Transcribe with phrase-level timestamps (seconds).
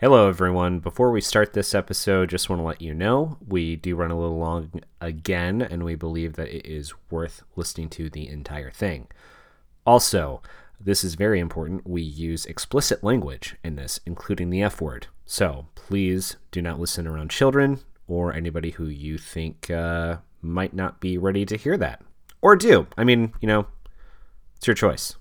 [0.00, 0.78] Hello, everyone.
[0.78, 4.18] Before we start this episode, just want to let you know we do run a
[4.18, 9.08] little long again, and we believe that it is worth listening to the entire thing.
[9.84, 10.40] Also,
[10.80, 11.86] this is very important.
[11.86, 15.08] We use explicit language in this, including the F word.
[15.26, 21.00] So please do not listen around children or anybody who you think uh, might not
[21.00, 22.00] be ready to hear that.
[22.40, 22.86] Or do.
[22.96, 23.66] I mean, you know,
[24.56, 25.16] it's your choice.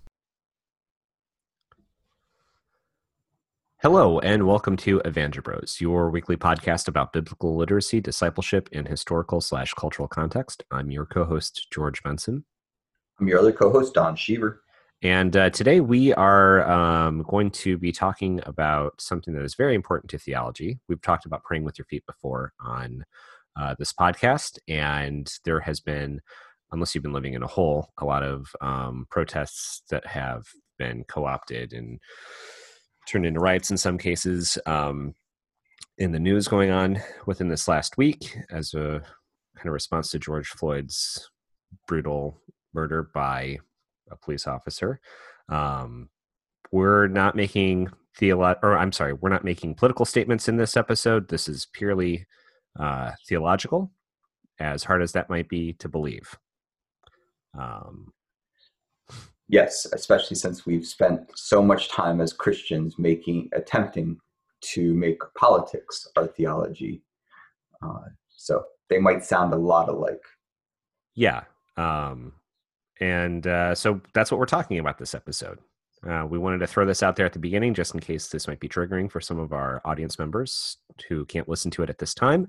[3.82, 9.74] Hello, and welcome to Evangelibros, your weekly podcast about biblical literacy, discipleship, and historical slash
[9.74, 10.66] cultural context.
[10.70, 12.44] I'm your co-host George Benson.
[13.22, 14.58] I'm your other co-host Don Sheaver.
[15.02, 19.76] And uh, today we are um, going to be talking about something that is very
[19.76, 20.78] important to theology.
[20.90, 23.06] We've talked about praying with your feet before on
[23.58, 26.20] uh, this podcast, and there has been,
[26.74, 31.06] unless you've been living in a hole, a lot of um, protests that have been
[31.06, 32.02] co-opted and
[33.10, 34.58] turned into riots in some cases.
[34.66, 35.16] Um,
[35.98, 39.02] in the news going on within this last week as a
[39.56, 41.30] kind of response to George Floyd's
[41.88, 42.40] brutal
[42.74, 43.58] murder by
[44.10, 45.00] a police officer.
[45.50, 46.10] Um,
[46.72, 51.28] we're not making theolo- or I'm sorry, we're not making political statements in this episode.
[51.28, 52.26] This is purely
[52.80, 53.92] uh, theological,
[54.60, 56.38] as hard as that might be to believe.
[57.60, 58.14] Um,
[59.50, 64.20] Yes, especially since we've spent so much time as Christians making attempting
[64.62, 67.02] to make politics our theology.
[67.82, 70.22] Uh, so they might sound a lot alike.
[71.16, 71.44] Yeah.
[71.78, 72.34] Um,
[73.00, 75.58] and uh, so that's what we're talking about this episode.
[76.08, 78.48] Uh, we wanted to throw this out there at the beginning just in case this
[78.48, 80.78] might be triggering for some of our audience members
[81.08, 82.48] who can't listen to it at this time.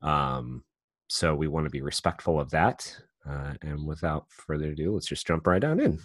[0.00, 0.64] Um,
[1.08, 2.96] so we want to be respectful of that.
[3.28, 6.00] Uh, and without further ado, let's just jump right on in.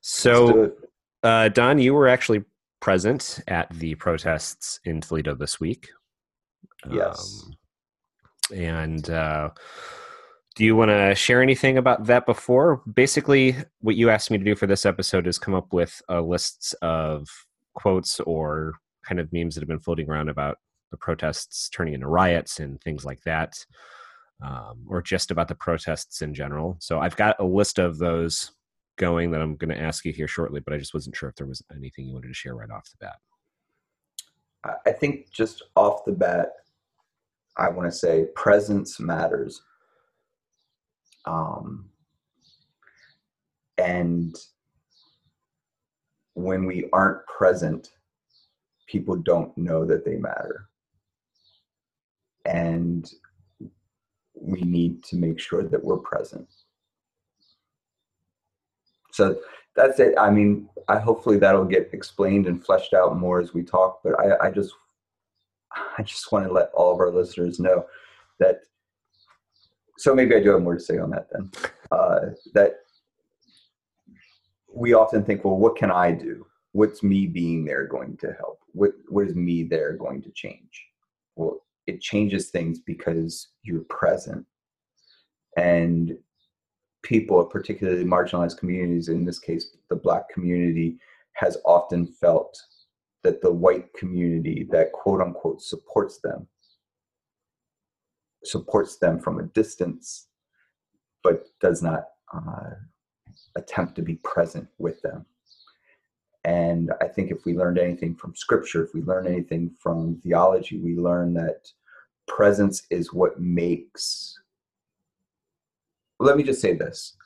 [0.00, 0.72] So,
[1.22, 2.44] uh, Don, you were actually
[2.80, 5.88] present at the protests in Toledo this week.
[6.90, 7.44] Yes.
[7.46, 9.50] Um, and uh,
[10.54, 12.82] do you want to share anything about that before?
[12.92, 16.20] Basically, what you asked me to do for this episode is come up with uh,
[16.20, 17.26] lists of
[17.74, 18.74] quotes or
[19.04, 20.58] kind of memes that have been floating around about
[20.90, 23.54] the protests turning into riots and things like that,
[24.42, 26.76] um, or just about the protests in general.
[26.80, 28.52] So I've got a list of those
[28.96, 31.36] going that I'm going to ask you here shortly, but I just wasn't sure if
[31.36, 33.16] there was anything you wanted to share right off the bat.
[34.86, 36.52] I think just off the bat,
[37.56, 39.60] I want to say presence matters.
[41.26, 41.90] Um,
[43.78, 44.34] and
[46.34, 47.90] when we aren't present,
[48.86, 50.68] people don't know that they matter.
[52.46, 53.10] And
[54.34, 56.48] we need to make sure that we're present
[59.14, 59.38] so
[59.76, 60.12] that's it.
[60.18, 64.00] I mean, I hopefully that'll get explained and fleshed out more as we talk.
[64.02, 64.72] But I, I just,
[65.98, 67.86] I just want to let all of our listeners know
[68.40, 68.62] that.
[69.98, 71.48] So maybe I do have more to say on that then.
[71.92, 72.80] Uh, that
[74.74, 76.44] we often think, well, what can I do?
[76.72, 78.58] What's me being there going to help?
[78.72, 80.86] What what is me there going to change?
[81.36, 84.44] Well, it changes things because you're present
[85.56, 86.18] and
[87.04, 90.98] people, particularly marginalized communities, in this case, the Black community,
[91.34, 92.60] has often felt
[93.22, 96.48] that the white community that quote unquote supports them
[98.46, 100.28] supports them from a distance,
[101.22, 102.70] but does not uh,
[103.56, 105.24] attempt to be present with them.
[106.44, 110.78] And I think if we learned anything from scripture, if we learn anything from theology,
[110.78, 111.68] we learn that
[112.28, 114.38] presence is what makes
[116.18, 117.16] let me just say this.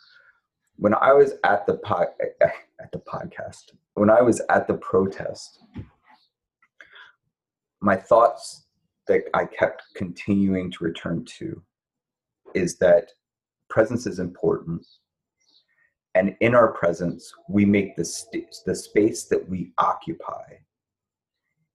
[0.76, 2.09] When I was at the pod,
[2.41, 5.60] at the podcast, when I was at the protest,
[7.81, 8.66] my thoughts
[9.06, 11.62] that I kept continuing to return to
[12.54, 13.10] is that
[13.69, 14.87] presence is important.
[16.15, 20.44] And in our presence, we make the, st- the space that we occupy,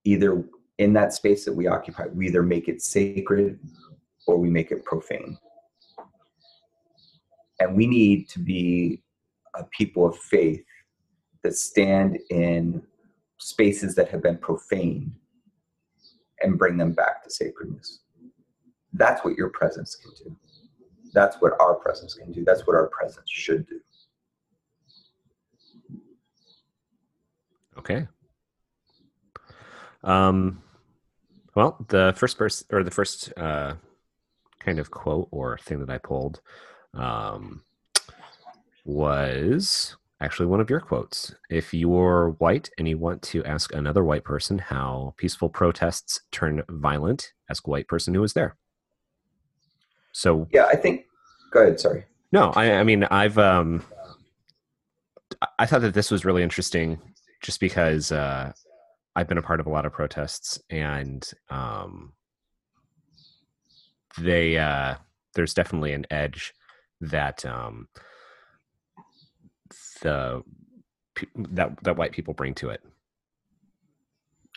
[0.03, 0.43] either
[0.79, 3.59] in that space that we occupy, we either make it sacred
[4.27, 5.37] or we make it profane.
[7.63, 9.01] And we need to be
[9.55, 10.65] a people of faith
[11.43, 12.83] that stand in
[13.37, 15.13] spaces that have been profaned
[16.41, 18.01] and bring them back to sacredness.
[18.91, 20.35] That's what your presence can do.
[21.13, 22.43] That's what our presence can do.
[22.43, 23.79] That's what our presence should do.
[27.77, 28.07] Okay.
[30.03, 30.61] Um,
[31.55, 33.75] well, the first person or the first uh,
[34.59, 36.41] kind of quote or thing that I pulled
[36.93, 37.63] um,
[38.85, 41.35] was actually one of your quotes.
[41.49, 46.63] If you're white and you want to ask another white person how peaceful protests turn
[46.69, 48.55] violent, ask a white person who was there.
[50.11, 51.05] So yeah, I think.
[51.51, 51.79] Go ahead.
[51.79, 52.05] Sorry.
[52.31, 53.83] No, I, I mean I've um,
[55.59, 56.99] I thought that this was really interesting,
[57.41, 58.53] just because uh,
[59.15, 62.13] I've been a part of a lot of protests, and um,
[64.17, 64.95] they uh,
[65.35, 66.53] there's definitely an edge
[67.09, 67.87] that um,
[70.01, 70.43] the
[71.35, 72.81] that that white people bring to it.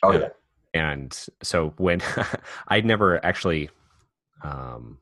[0.02, 0.28] Oh yeah.
[0.74, 2.02] And so when
[2.68, 3.70] I'd never actually
[4.42, 4.98] um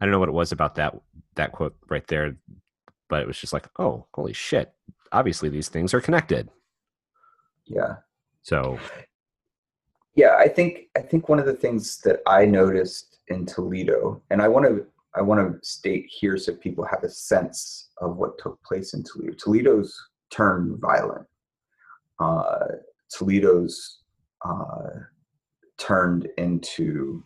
[0.00, 0.94] I don't know what it was about that
[1.34, 2.36] that quote right there,
[3.08, 4.72] but it was just like, oh, holy shit.
[5.12, 6.48] Obviously these things are connected.
[7.66, 7.96] Yeah.
[8.42, 8.78] So
[10.14, 14.40] yeah, I think I think one of the things that I noticed in Toledo, and
[14.40, 18.38] I want to I want to state here so people have a sense of what
[18.38, 19.32] took place in Toledo.
[19.32, 21.26] Toledo's turned violent.
[22.18, 22.66] Uh,
[23.16, 24.00] Toledo's
[24.44, 24.90] uh,
[25.78, 27.24] turned into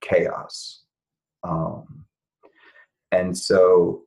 [0.00, 0.82] chaos.
[1.42, 2.04] Um,
[3.10, 4.02] and so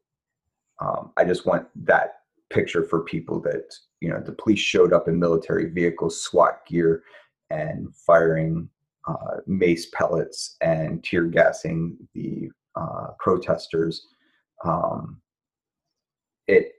[0.80, 5.08] um, I just want that picture for people that, you know, the police showed up
[5.08, 7.04] in military vehicles, SWAT gear,
[7.50, 8.70] and firing
[9.08, 14.08] uh, mace pellets and tear gassing the uh, protesters.
[14.64, 15.22] Um,
[16.48, 16.74] it,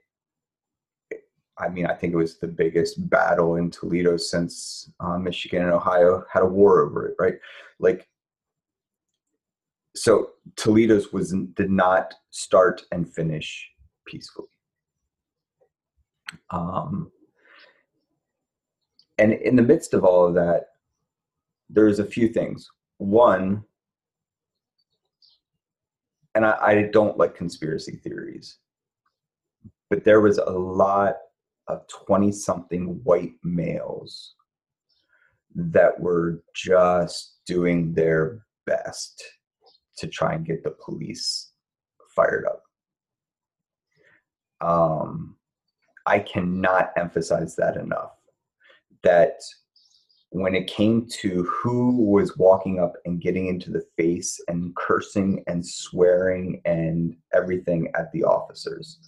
[1.59, 5.71] I mean, I think it was the biggest battle in Toledo since uh, Michigan and
[5.71, 7.35] Ohio had a war over it, right?
[7.79, 8.07] Like,
[9.95, 13.67] so Toledo's was did not start and finish
[14.05, 14.47] peacefully.
[16.51, 17.11] Um,
[19.17, 20.67] and in the midst of all of that,
[21.69, 22.69] there's a few things.
[22.97, 23.63] One,
[26.37, 28.59] and I, I don't like conspiracy theories,
[29.89, 31.15] but there was a lot
[31.67, 34.35] of 20 something white males
[35.55, 39.19] that were just doing their best
[39.97, 41.53] to try and get the police
[42.15, 42.61] fired up.
[44.61, 45.37] Um,
[46.05, 48.11] I cannot emphasize that enough.
[49.01, 49.39] That
[50.29, 55.43] when it came to who was walking up and getting into the face and cursing
[55.47, 58.99] and swearing and everything at the officers,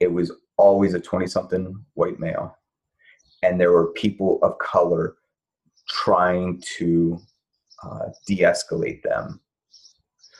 [0.00, 2.56] it was always a 20 something white male.
[3.42, 5.16] And there were people of color
[5.88, 7.20] trying to
[7.82, 9.40] uh, de escalate them.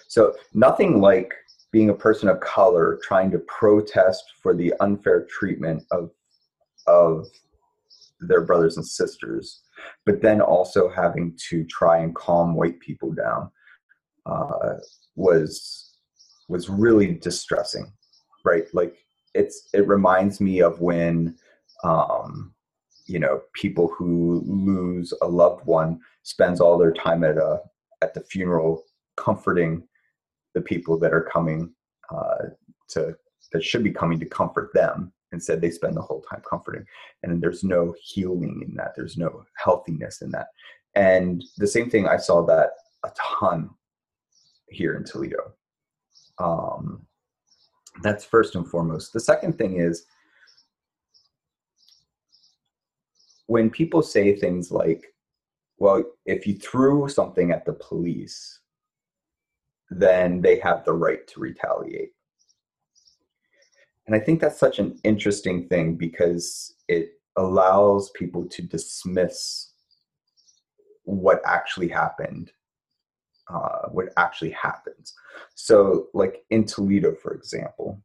[0.09, 1.35] So, nothing like
[1.71, 6.11] being a person of color trying to protest for the unfair treatment of,
[6.87, 7.27] of
[8.21, 9.65] their brothers and sisters
[10.05, 13.51] but then also having to try and calm white people down
[14.27, 14.75] uh,
[15.15, 15.93] was
[16.49, 17.93] was really distressing
[18.47, 18.73] right?
[18.73, 18.97] Like
[19.35, 21.37] it's it reminds me of when
[21.85, 22.55] um,
[23.07, 27.61] you know people who lose a loved one spends all their time at a
[28.01, 28.85] at the funeral
[29.17, 29.83] comforting
[30.55, 31.73] the people that are coming
[32.15, 32.47] uh,
[32.89, 33.15] to
[33.53, 36.85] that should be coming to comfort them Instead, they spend the whole time comforting.
[37.23, 40.49] And there's no healing in that, there's no healthiness in that.
[40.95, 42.71] And the same thing, I saw that
[43.05, 43.71] a ton
[44.69, 45.53] here in Toledo.
[46.39, 47.07] Um,
[48.03, 49.13] that's first and foremost.
[49.13, 50.07] The second thing is
[53.47, 55.05] when people say things like,
[55.79, 58.61] well, if you threw something at the police,
[59.91, 62.13] then they have the right to retaliate.
[64.07, 69.73] And I think that's such an interesting thing because it allows people to dismiss
[71.03, 72.53] what actually happened,
[73.53, 75.15] uh, what actually happens.
[75.55, 78.01] So, like in Toledo, for example,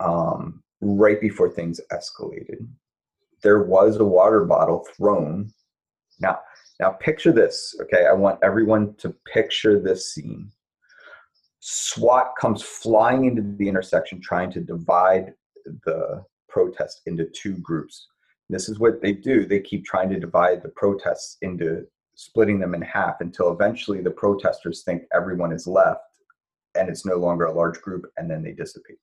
[0.00, 2.66] um, right before things escalated,
[3.42, 5.50] there was a water bottle thrown.
[6.20, 6.40] Now,
[6.78, 8.06] now picture this, okay?
[8.06, 10.50] I want everyone to picture this scene.
[11.60, 15.34] SWAT comes flying into the intersection trying to divide
[15.84, 18.08] the protest into two groups.
[18.48, 19.46] This is what they do.
[19.46, 24.10] They keep trying to divide the protests into splitting them in half until eventually the
[24.10, 26.00] protesters think everyone is left
[26.74, 28.98] and it's no longer a large group and then they dissipate.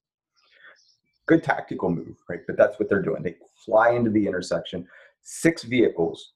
[1.27, 2.41] Good tactical move, right?
[2.47, 3.21] But that's what they're doing.
[3.21, 3.35] They
[3.65, 4.87] fly into the intersection,
[5.21, 6.33] six vehicles.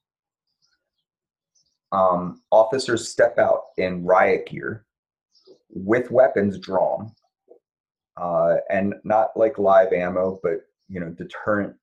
[1.90, 4.86] Um, officers step out in riot gear
[5.72, 7.12] with weapons drawn,
[8.20, 11.78] uh, and not like live ammo, but you know deterrents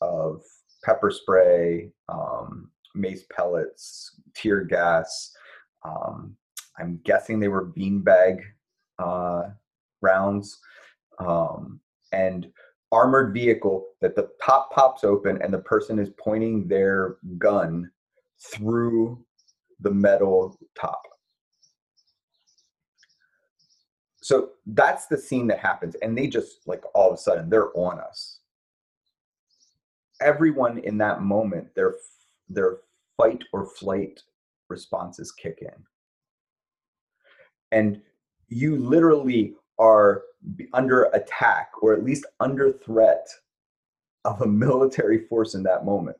[0.00, 0.42] of
[0.84, 5.32] pepper spray, um, mace pellets, tear gas.
[5.84, 6.36] Um,
[6.78, 8.40] I'm guessing they were beanbag
[8.98, 9.44] uh,
[10.02, 10.58] rounds,
[11.18, 11.80] um,
[12.12, 12.46] and
[12.92, 17.90] armored vehicle that the top pops open and the person is pointing their gun
[18.52, 19.24] through
[19.80, 21.02] the metal top.
[24.24, 25.96] So that's the scene that happens.
[25.96, 28.38] And they just, like, all of a sudden, they're on us.
[30.22, 31.96] Everyone in that moment, their,
[32.48, 32.78] their
[33.18, 34.22] fight or flight
[34.70, 35.84] responses kick in.
[37.70, 38.00] And
[38.48, 40.22] you literally are
[40.72, 43.28] under attack or at least under threat
[44.24, 46.16] of a military force in that moment.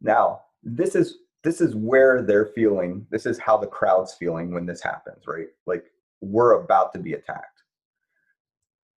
[0.00, 4.66] Now, this is this is where they're feeling, this is how the crowd's feeling when
[4.66, 5.46] this happens, right?
[5.64, 5.84] Like
[6.20, 7.62] we're about to be attacked.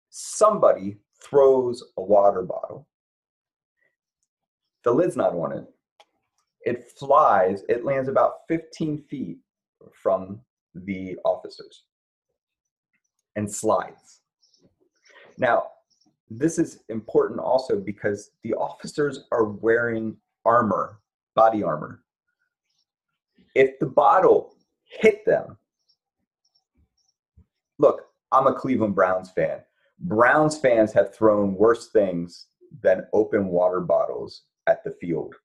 [0.10, 2.88] Somebody throws a water bottle.
[4.84, 5.66] The lid's not on it.
[6.64, 9.40] It flies, it lands about 15 feet
[9.94, 10.42] from
[10.76, 11.84] the officers
[13.36, 14.22] and slides.
[15.38, 15.68] Now,
[16.30, 21.00] this is important also because the officers are wearing armor,
[21.36, 22.04] body armor.
[23.56, 25.58] If the bottle hit them,
[27.82, 29.60] look, I'm a Cleveland Browns fan.
[30.00, 32.48] Browns fans have thrown worse things
[32.82, 35.36] than open water bottles at the field.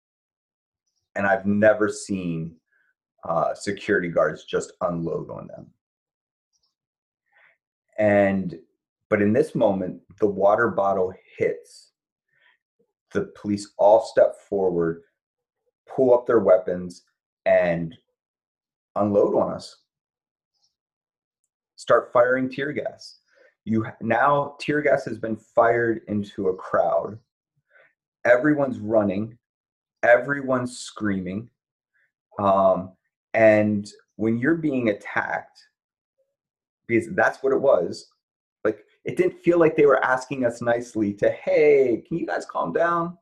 [1.17, 2.55] And I've never seen
[3.27, 5.67] uh, security guards just unload on them.
[7.99, 8.59] And
[9.09, 11.93] but in this moment, the water bottle hits.
[13.13, 15.03] The police all step forward,
[15.89, 17.05] pull up their weapons,
[17.47, 17.97] and
[18.97, 19.77] unload on us.
[21.87, 23.19] Start firing tear gas.
[23.65, 27.17] You now tear gas has been fired into a crowd.
[28.25, 29.39] Everyone's running,
[30.03, 31.49] everyone's screaming,
[32.41, 32.91] um,
[33.35, 35.61] and when you're being attacked,
[36.89, 38.09] because that's what it was.
[38.65, 42.47] Like it didn't feel like they were asking us nicely to, hey, can you guys
[42.47, 43.17] calm down?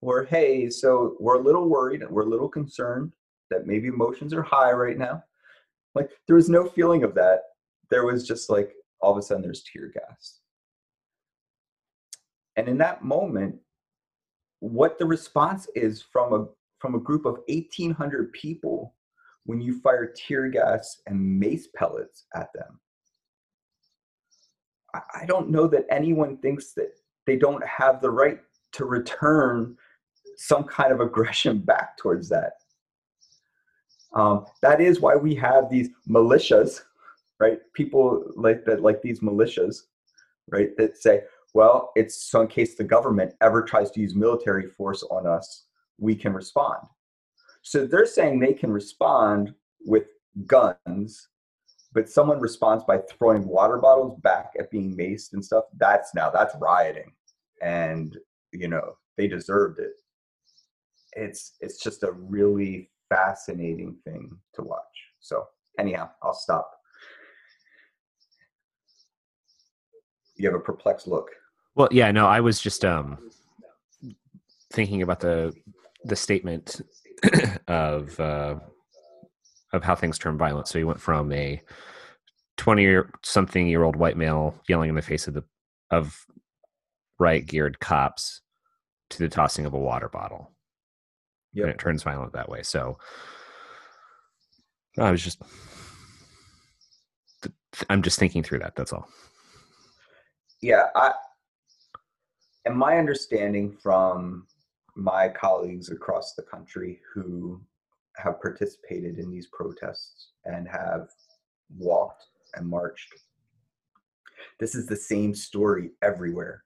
[0.00, 3.12] Or hey, so we're a little worried we're a little concerned
[3.50, 5.22] that maybe emotions are high right now.
[5.94, 7.42] Like there was no feeling of that.
[7.90, 10.40] There was just like all of a sudden there's tear gas.
[12.56, 13.56] And in that moment,
[14.60, 16.46] what the response is from a
[16.78, 18.94] from a group of 1800 people
[19.44, 22.80] when you fire tear gas and mace pellets at them
[24.94, 26.92] I don't know that anyone thinks that
[27.26, 28.40] they don't have the right
[28.72, 29.76] to return
[30.36, 32.54] some kind of aggression back towards that.
[34.14, 36.82] Um, that is why we have these militias,
[37.42, 37.58] right?
[37.74, 39.76] People like that, like these militias,
[40.48, 40.70] right?
[40.76, 41.22] That say,
[41.54, 45.66] well, it's so in case the government ever tries to use military force on us,
[45.98, 46.86] we can respond.
[47.62, 50.04] So they're saying they can respond with
[50.46, 51.28] guns
[51.94, 56.30] but someone responds by throwing water bottles back at being maced and stuff that's now
[56.30, 57.12] that's rioting
[57.60, 58.16] and
[58.52, 59.92] you know they deserved it
[61.12, 65.44] it's it's just a really fascinating thing to watch so
[65.78, 66.70] anyhow i'll stop
[70.42, 71.30] you have a perplexed look
[71.74, 73.18] well yeah no i was just um
[74.72, 75.52] thinking about the
[76.04, 76.80] the statement
[77.68, 78.56] of uh
[79.72, 80.68] of how things turn violent.
[80.68, 81.60] So he went from a
[82.58, 85.44] 20 year something year old white male yelling in the face of the
[85.90, 86.26] of
[87.18, 88.42] right geared cops
[89.10, 90.50] to the tossing of a water bottle.
[91.52, 91.64] Yeah.
[91.64, 92.62] And it turns violent that way.
[92.62, 92.98] So
[94.98, 95.40] I was just
[97.88, 98.76] I'm just thinking through that.
[98.76, 99.08] That's all.
[100.62, 101.12] Yeah, I
[102.64, 104.46] and my understanding from
[104.94, 107.60] my colleagues across the country who
[108.16, 111.08] have participated in these protests and have
[111.76, 113.12] walked and marched.
[114.60, 116.62] This is the same story everywhere.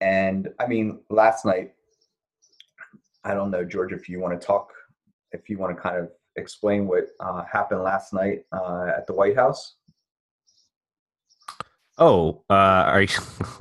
[0.00, 1.74] And I mean, last night,
[3.24, 4.72] I don't know, George, if you want to talk,
[5.32, 9.14] if you want to kind of explain what uh, happened last night uh, at the
[9.14, 9.76] White House.
[11.98, 13.08] Oh, uh, are you?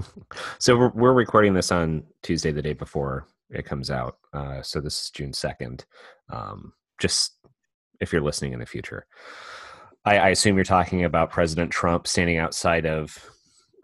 [0.59, 4.17] so we're, we're recording this on Tuesday, the day before it comes out.
[4.33, 5.85] Uh, so this is June second.
[6.29, 7.33] Um, just
[8.01, 9.05] if you're listening in the future,
[10.03, 13.17] I, I, assume you're talking about President Trump standing outside of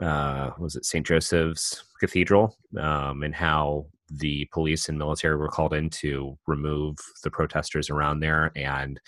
[0.01, 1.05] uh, was it St.
[1.05, 7.31] Joseph's Cathedral, um, and how the police and military were called in to remove the
[7.31, 8.99] protesters around there, and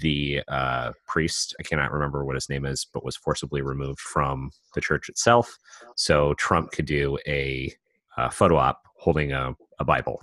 [0.00, 4.50] the uh, priest I cannot remember what his name is, but was forcibly removed from
[4.74, 5.58] the church itself,
[5.96, 7.72] so Trump could do a,
[8.16, 10.22] a photo op holding a a Bible.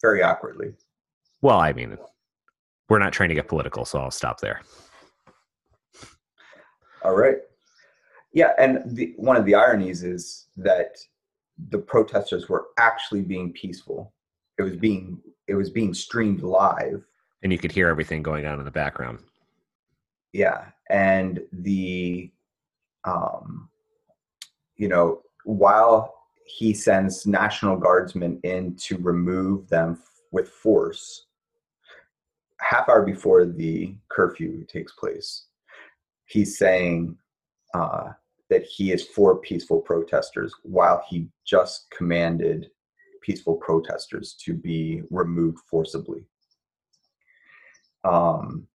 [0.00, 0.74] Very awkwardly.
[1.42, 1.98] Well, I mean,
[2.88, 4.60] we're not trying to get political, so I'll stop there.
[7.02, 7.36] All right.
[8.32, 10.96] Yeah, and the, one of the ironies is that
[11.70, 14.12] the protesters were actually being peaceful.
[14.58, 17.04] It was being it was being streamed live,
[17.44, 19.18] and you could hear everything going on in the background.
[20.32, 22.32] Yeah, and the,
[23.04, 23.68] um,
[24.76, 26.14] you know, while
[26.46, 31.26] he sends National Guardsmen in to remove them with force,
[32.60, 35.46] half hour before the curfew takes place,
[36.26, 37.16] he's saying
[37.74, 38.08] uh,
[38.48, 42.70] that he is for peaceful protesters while he just commanded
[43.22, 46.24] peaceful protesters to be removed forcibly.
[48.04, 48.66] Um,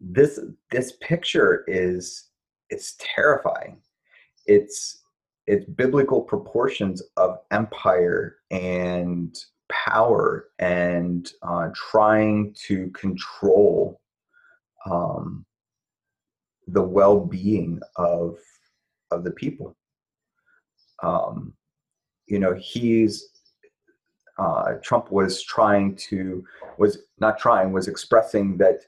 [0.00, 0.40] this
[0.70, 2.30] this picture is
[2.70, 3.80] it's terrifying.
[4.46, 5.02] It's
[5.46, 9.36] it's biblical proportions of empire and
[9.70, 14.00] power and uh, trying to control
[14.90, 15.44] um,
[16.66, 18.36] the well-being of
[19.10, 19.76] of the people.
[21.02, 21.54] Um,
[22.26, 23.28] you know, he's
[24.42, 26.44] uh, Trump was trying to
[26.78, 28.80] was not trying was expressing that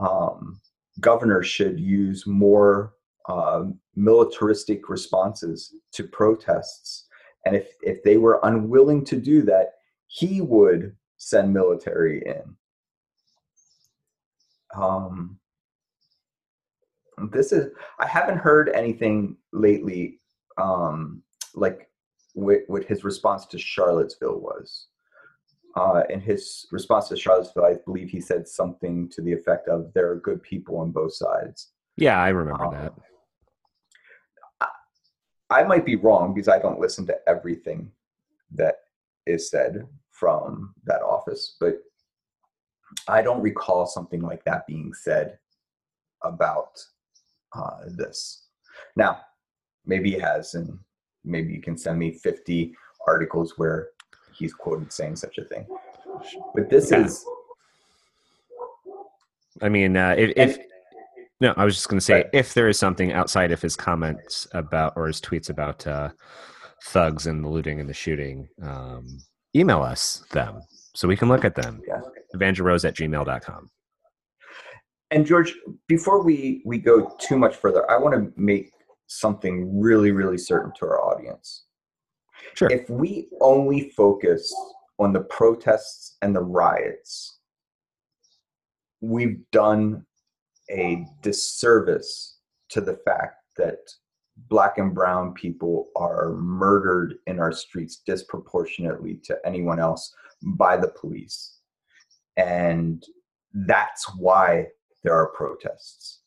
[0.00, 0.58] um,
[1.00, 2.94] governors should use more
[3.28, 3.64] uh,
[3.94, 7.08] militaristic responses to protests,
[7.44, 9.74] and if if they were unwilling to do that,
[10.06, 12.56] he would send military in.
[14.74, 15.38] Um,
[17.32, 20.20] this is I haven't heard anything lately
[20.56, 21.22] um,
[21.54, 21.90] like
[22.32, 24.86] what, what his response to Charlottesville was.
[25.74, 29.92] Uh, in his response to Charlottesville, I believe he said something to the effect of
[29.94, 32.92] "There are good people on both sides." Yeah, I remember um, that.
[34.60, 37.90] I, I might be wrong because I don't listen to everything
[38.54, 38.76] that
[39.26, 41.78] is said from that office, but
[43.08, 45.38] I don't recall something like that being said
[46.22, 46.78] about
[47.54, 48.46] uh, this.
[48.96, 49.20] Now,
[49.86, 50.78] maybe he has, and
[51.24, 52.74] maybe you can send me 50
[53.06, 53.88] articles where
[54.42, 55.66] he's quoted saying such a thing.
[56.54, 57.04] But this yeah.
[57.04, 57.24] is.
[59.60, 60.58] I mean, uh, if, if
[61.40, 62.26] no, I was just going to say right.
[62.32, 66.10] if there is something outside of his comments about or his tweets about uh,
[66.84, 69.18] thugs and the looting and the shooting, um,
[69.54, 70.62] email us them
[70.94, 71.80] so we can look at them.
[71.86, 72.00] Yeah.
[72.34, 73.70] Evangelibros at gmail.com.
[75.10, 75.54] And George,
[75.88, 78.72] before we we go too much further, I want to make
[79.06, 81.66] something really, really certain to our audience.
[82.54, 82.70] Sure.
[82.70, 84.54] If we only focus
[84.98, 87.38] on the protests and the riots,
[89.00, 90.04] we've done
[90.70, 92.38] a disservice
[92.70, 93.78] to the fact that
[94.48, 100.88] black and brown people are murdered in our streets disproportionately to anyone else by the
[100.88, 101.58] police.
[102.36, 103.04] And
[103.52, 104.68] that's why
[105.02, 106.20] there are protests.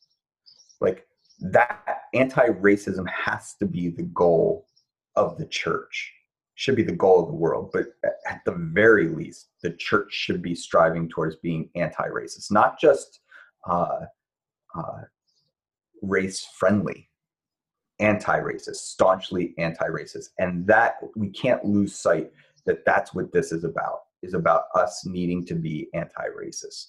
[0.80, 1.06] Like
[1.40, 4.66] that anti racism has to be the goal
[5.16, 6.12] of the church,
[6.56, 7.70] should be the goal of the world.
[7.72, 7.86] But
[8.26, 13.20] at the very least, the church should be striving towards being anti racist, not just
[13.68, 14.06] uh,
[14.74, 15.02] uh,
[16.02, 17.08] race friendly,
[18.00, 20.28] anti racist, staunchly anti racist.
[20.38, 22.32] And that we can't lose sight
[22.64, 26.88] that that's what this is about is about us needing to be anti racist.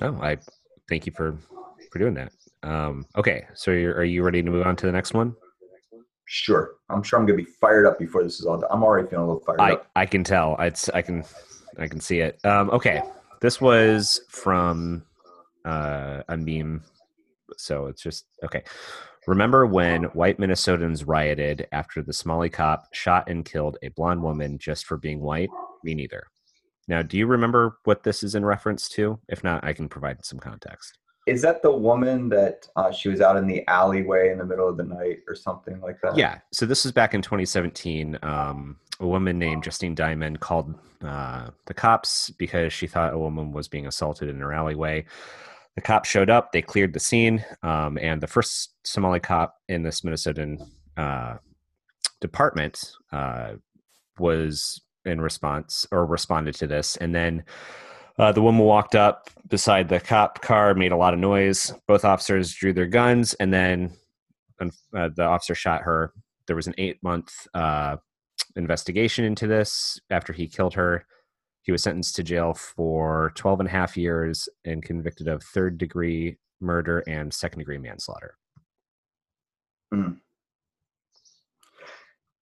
[0.00, 0.38] No, I
[0.88, 1.38] thank you for
[1.92, 2.32] for doing that.
[2.62, 5.36] Um, okay, so are you ready to move on to the next one?
[6.26, 6.72] Sure.
[6.90, 8.70] I'm sure I'm gonna be fired up before this is all done.
[8.70, 9.86] I'm already feeling a little fired I, up.
[9.96, 10.56] I can tell.
[10.58, 11.24] It's I can
[11.78, 12.38] I can see it.
[12.44, 13.02] Um, okay,
[13.40, 15.04] this was from
[15.64, 16.82] uh, a meme,
[17.56, 18.62] so it's just okay.
[19.26, 24.58] Remember when white Minnesotans rioted after the Somali cop shot and killed a blonde woman
[24.58, 25.48] just for being white?
[25.82, 26.24] Me neither.
[26.88, 29.18] Now, do you remember what this is in reference to?
[29.28, 30.98] If not, I can provide some context.
[31.26, 34.68] Is that the woman that uh, she was out in the alleyway in the middle
[34.68, 36.16] of the night or something like that?
[36.16, 36.38] Yeah.
[36.52, 38.18] So this was back in 2017.
[38.22, 43.52] Um, a woman named Justine Diamond called uh, the cops because she thought a woman
[43.52, 45.04] was being assaulted in her alleyway.
[45.74, 49.82] The cops showed up, they cleared the scene, um, and the first Somali cop in
[49.82, 51.38] this Minnesotan uh,
[52.20, 53.54] department uh,
[54.18, 56.96] was in response or responded to this.
[56.96, 57.44] And then
[58.18, 61.72] uh, the woman walked up beside the cop car, made a lot of noise.
[61.88, 63.92] Both officers drew their guns, and then
[64.60, 66.12] uh, the officer shot her.
[66.46, 67.96] There was an eight month uh,
[68.56, 71.06] investigation into this after he killed her.
[71.62, 75.78] He was sentenced to jail for 12 and a half years and convicted of third
[75.78, 78.36] degree murder and second degree manslaughter.
[79.92, 80.18] Mm.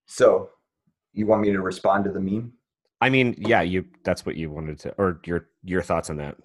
[0.07, 0.49] So,
[1.13, 2.53] you want me to respond to the meme?
[3.03, 6.37] I mean, yeah, you that's what you wanted to or your your thoughts on that.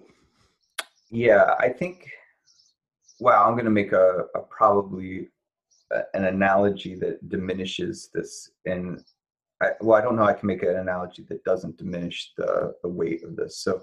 [1.09, 2.11] Yeah, I think
[3.21, 5.29] wow, I'm going to make a, a probably
[6.13, 9.03] an analogy that diminishes this and
[9.59, 12.89] I, well i don't know i can make an analogy that doesn't diminish the, the
[12.89, 13.57] weight of this.
[13.57, 13.81] So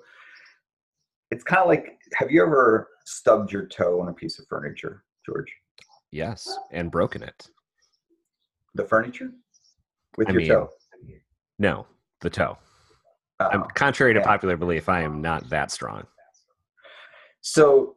[1.32, 5.02] it's kind of like have you ever stubbed your toe on a piece of furniture
[5.24, 5.52] george?
[6.12, 7.48] Yes and broken it.
[8.74, 9.32] The furniture?
[10.16, 10.70] With I your mean, toe?
[11.58, 11.86] no
[12.20, 12.56] the toe
[13.38, 14.26] I'm, oh, contrary to yeah.
[14.26, 16.04] popular belief i am not that strong.
[17.42, 17.96] So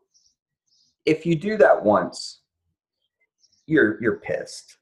[1.06, 2.42] if you do that once
[3.68, 4.78] you're you're pissed.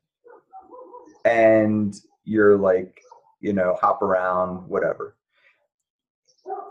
[1.26, 1.94] And
[2.24, 3.00] you're like
[3.42, 5.18] you know hop around whatever.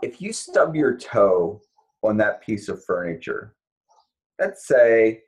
[0.01, 1.61] If you stub your toe
[2.03, 3.55] on that piece of furniture
[4.39, 5.21] let's say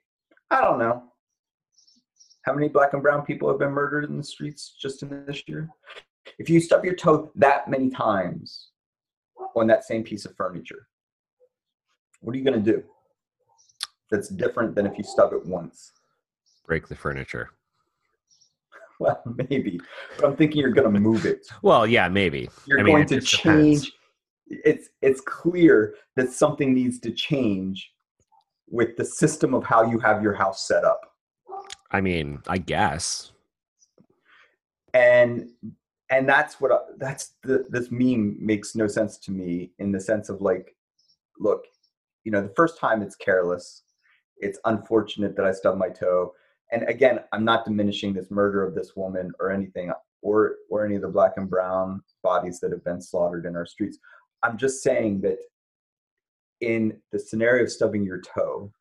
[0.52, 1.04] i don't know
[2.44, 5.44] how many black and brown people have been murdered in the streets just in this
[5.48, 5.70] year
[6.40, 8.70] if you stub your toe that many times
[9.56, 10.88] on that same piece of furniture
[12.22, 12.84] what are you going to do?
[14.12, 15.92] That's different than if you stub it once.
[16.66, 17.50] Break the furniture.
[19.02, 19.80] Well maybe
[20.18, 21.48] but i'm thinking you're going to move it.
[21.62, 22.50] Well yeah maybe.
[22.66, 23.84] You're I mean, going to just depends.
[23.84, 23.94] change.
[24.48, 27.94] It's it's clear that something needs to change
[28.70, 31.14] with the system of how you have your house set up.
[31.92, 33.32] I mean i guess.
[34.94, 35.50] And
[36.10, 40.00] and that's what I, that's the this meme makes no sense to me in the
[40.00, 40.76] sense of like
[41.40, 41.66] look
[42.24, 43.84] you know the first time it's careless
[44.38, 46.34] it's unfortunate that i stubbed my toe.
[46.72, 49.92] And again i'm not diminishing this murder of this woman or anything
[50.22, 53.66] or or any of the black and brown bodies that have been slaughtered in our
[53.66, 53.98] streets.
[54.44, 55.38] I'm just saying that
[56.62, 58.72] in the scenario of stubbing your toe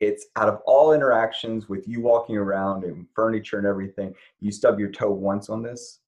[0.00, 4.78] it's out of all interactions with you walking around and furniture and everything you stub
[4.78, 6.00] your toe once on this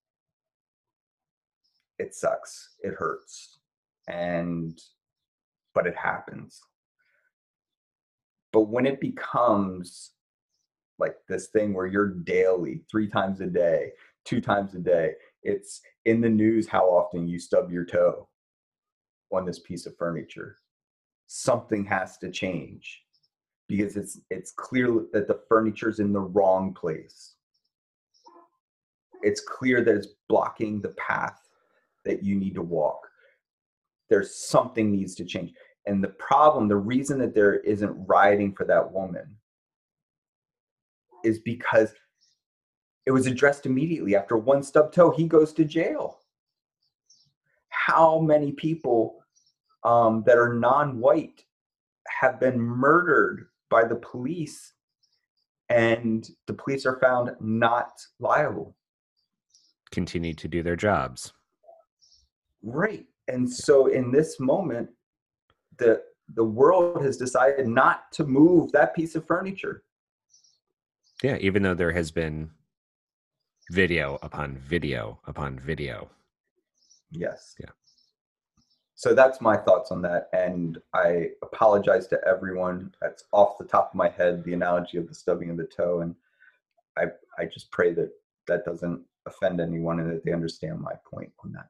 [1.98, 2.74] it sucks.
[2.80, 3.58] It hurts.
[4.08, 4.80] And
[5.74, 6.60] but it happens.
[8.52, 10.12] But when it becomes
[10.98, 13.90] like this thing where you're daily three times a day
[14.24, 18.26] two times a day it's in the news how often you stub your toe
[19.30, 20.56] on this piece of furniture.
[21.26, 23.02] Something has to change
[23.68, 27.34] because it's it's clear that the furniture's in the wrong place.
[29.22, 31.40] It's clear that it's blocking the path
[32.04, 33.00] that you need to walk.
[34.08, 35.52] There's something needs to change.
[35.86, 39.36] And the problem the reason that there isn't rioting for that woman
[41.24, 41.92] is because
[43.04, 44.14] it was addressed immediately.
[44.14, 46.20] After one stub toe he goes to jail.
[47.68, 49.24] How many people
[49.84, 51.44] um, that are non-white
[52.20, 54.72] have been murdered by the police
[55.68, 58.76] and the police are found not liable.
[59.90, 61.32] Continue to do their jobs.
[62.62, 63.06] Right.
[63.28, 64.90] And so in this moment
[65.78, 66.02] the
[66.34, 69.82] the world has decided not to move that piece of furniture.
[71.22, 72.50] Yeah even though there has been
[73.70, 76.08] video upon video upon video.
[77.10, 77.54] Yes.
[77.58, 77.70] Yeah.
[78.96, 82.92] So that's my thoughts on that and i apologize to everyone.
[83.00, 86.00] That's off the top of my head the analogy of the stubbing of the toe
[86.00, 86.14] and
[86.98, 87.04] i
[87.38, 88.10] i just pray that
[88.48, 91.68] that doesn't offend anyone and that they understand my point on that.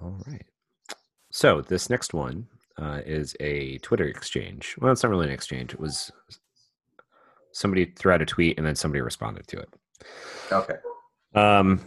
[0.00, 0.44] All right.
[1.30, 4.76] So this next one uh, is a twitter exchange.
[4.78, 5.72] Well it's not really an exchange.
[5.72, 6.12] It was
[7.52, 9.68] somebody threw out a tweet and then somebody responded to it.
[10.50, 10.76] Okay.
[11.34, 11.80] Um,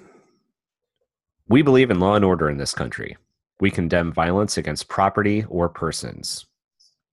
[1.48, 3.18] we believe in law and order in this country.
[3.60, 6.46] We condemn violence against property or persons.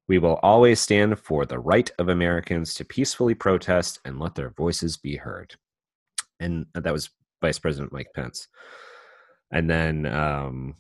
[0.09, 4.51] We will always stand for the right of Americans to peacefully protest and let their
[4.51, 5.55] voices be heard.
[6.41, 8.49] And that was Vice President Mike Pence.
[9.53, 10.75] And then, um,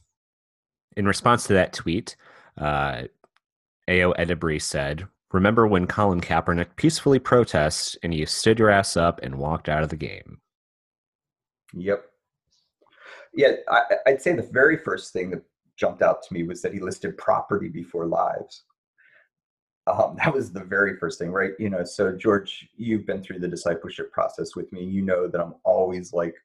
[0.96, 2.16] in response to that tweet,
[2.58, 3.02] uh,
[3.88, 9.20] Ayo Edebiri said, Remember when Colin Kaepernick peacefully protests and you stood your ass up
[9.22, 10.40] and walked out of the game?
[11.72, 12.04] Yep.
[13.34, 15.42] Yeah, I, I'd say the very first thing that
[15.82, 18.62] jumped out to me was that he listed property before lives.
[19.88, 21.54] Um, that was the very first thing, right?
[21.58, 24.84] You know, so George, you've been through the discipleship process with me.
[24.84, 26.36] You know that I'm always like,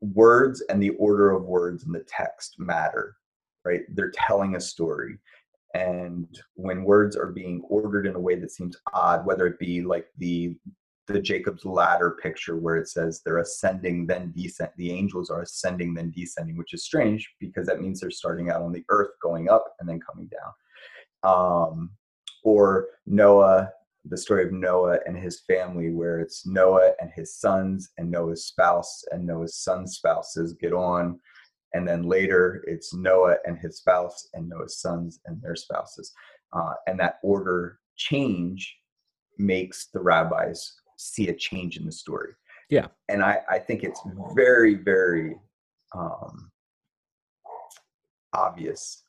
[0.00, 3.16] words and the order of words in the text matter,
[3.64, 3.82] right?
[3.94, 5.18] They're telling a story.
[5.74, 9.82] And when words are being ordered in a way that seems odd, whether it be
[9.82, 10.56] like the
[11.12, 15.94] the Jacob's ladder picture where it says they're ascending then descend the angels are ascending
[15.94, 19.48] then descending which is strange because that means they're starting out on the earth going
[19.48, 20.52] up and then coming down.
[21.22, 21.90] Um,
[22.44, 23.70] or Noah
[24.04, 28.46] the story of Noah and his family where it's Noah and his sons and Noah's
[28.46, 31.18] spouse and Noah's son's spouses get on.
[31.74, 36.12] And then later it's Noah and his spouse and Noah's sons and their spouses.
[36.52, 38.76] Uh, and that order change
[39.36, 42.32] makes the rabbis see a change in the story.
[42.68, 42.88] Yeah.
[43.08, 44.00] And I, I think it's
[44.34, 45.36] very, very
[45.94, 46.50] um,
[48.34, 49.02] obvious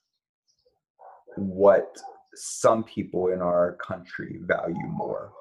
[1.36, 1.97] what
[2.36, 5.34] some people in our country value more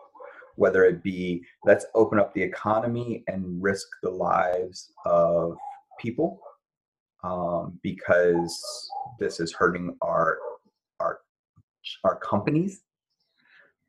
[0.58, 5.56] whether it be let's open up the economy and risk the lives of
[6.00, 6.40] people
[7.22, 10.38] um, because this is hurting our
[11.00, 11.20] our
[12.04, 12.82] our companies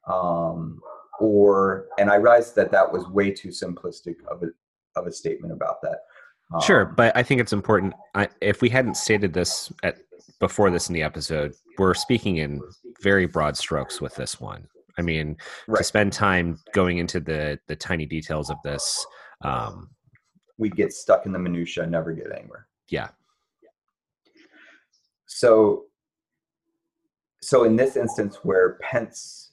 [0.08, 0.80] um,
[1.20, 4.48] or and i realized that that was way too simplistic of a
[5.00, 6.00] of a statement about that
[6.54, 10.00] um, sure but i think it's important I, if we hadn't stated this at
[10.40, 12.62] before this in the episode we're speaking in
[13.02, 14.68] very broad strokes with this one
[15.00, 15.78] I mean, right.
[15.78, 19.06] to spend time going into the the tiny details of this,
[19.42, 19.90] um,
[20.58, 22.68] we get stuck in the minutia and never get anywhere.
[22.90, 23.08] Yeah.
[25.26, 25.86] So,
[27.42, 29.49] so in this instance where Pence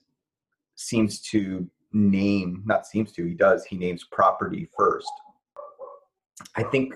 [0.77, 5.11] seems to name, not seems to, he does, he names property first.
[6.55, 6.95] I think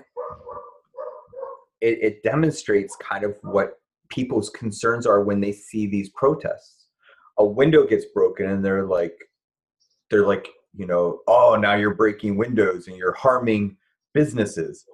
[1.81, 6.87] it, it demonstrates kind of what people's concerns are when they see these protests.
[7.39, 9.17] A window gets broken and they're like
[10.09, 13.77] they're like you know oh now you're breaking windows and you're harming
[14.13, 14.85] businesses.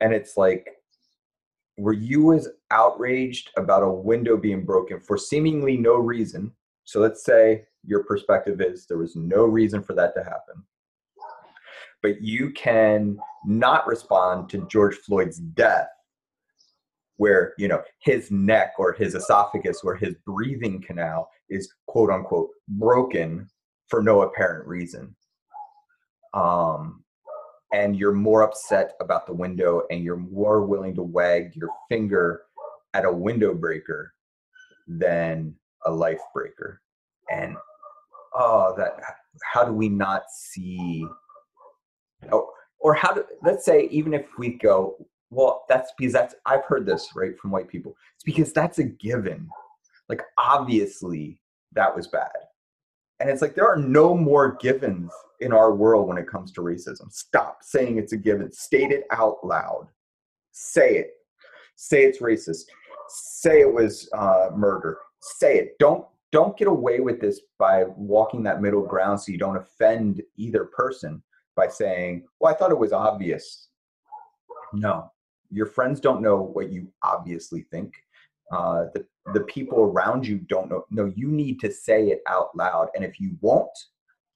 [0.00, 0.68] And it's like
[1.78, 6.52] were you as outraged about a window being broken for seemingly no reason?
[6.84, 10.62] So let's say your perspective is there was no reason for that to happen.
[12.02, 15.88] But you can not respond to george floyd's death
[17.16, 22.50] where you know his neck or his esophagus or his breathing canal is quote unquote
[22.68, 23.48] broken
[23.88, 25.14] for no apparent reason.
[26.34, 27.02] Um
[27.72, 32.42] and you're more upset about the window and you're more willing to wag your finger
[32.94, 34.12] at a window breaker
[34.86, 36.80] than a life breaker.
[37.30, 37.56] And
[38.36, 39.00] oh that
[39.52, 41.06] how do we not see
[42.30, 44.96] oh, or how do let's say even if we go
[45.30, 47.96] well, that's because that's I've heard this right from white people.
[48.14, 49.48] It's because that's a given.
[50.08, 51.40] Like obviously
[51.72, 52.30] that was bad.
[53.18, 56.60] And it's like there are no more givens in our world when it comes to
[56.60, 57.10] racism.
[57.10, 58.52] Stop saying it's a given.
[58.52, 59.88] State it out loud.
[60.52, 61.10] Say it.
[61.76, 62.64] Say it's racist.
[63.08, 64.98] Say it was uh, murder.
[65.20, 65.76] Say it.
[65.78, 70.22] Don't don't get away with this by walking that middle ground so you don't offend
[70.36, 71.22] either person
[71.54, 73.68] by saying, "Well, I thought it was obvious."
[74.72, 75.10] No,
[75.50, 77.94] your friends don't know what you obviously think.
[78.52, 80.84] Uh, the the people around you don't know.
[80.90, 82.88] No, you need to say it out loud.
[82.94, 83.76] And if you won't,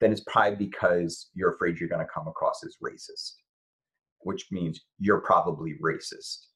[0.01, 3.35] then it's probably because you're afraid you're going to come across as racist,
[4.21, 6.47] which means you're probably racist.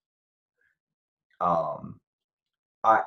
[1.41, 2.01] Um,
[2.83, 3.03] I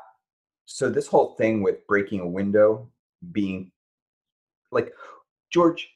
[0.67, 2.89] so this whole thing with breaking a window
[3.31, 3.71] being
[4.69, 4.93] like
[5.49, 5.89] George,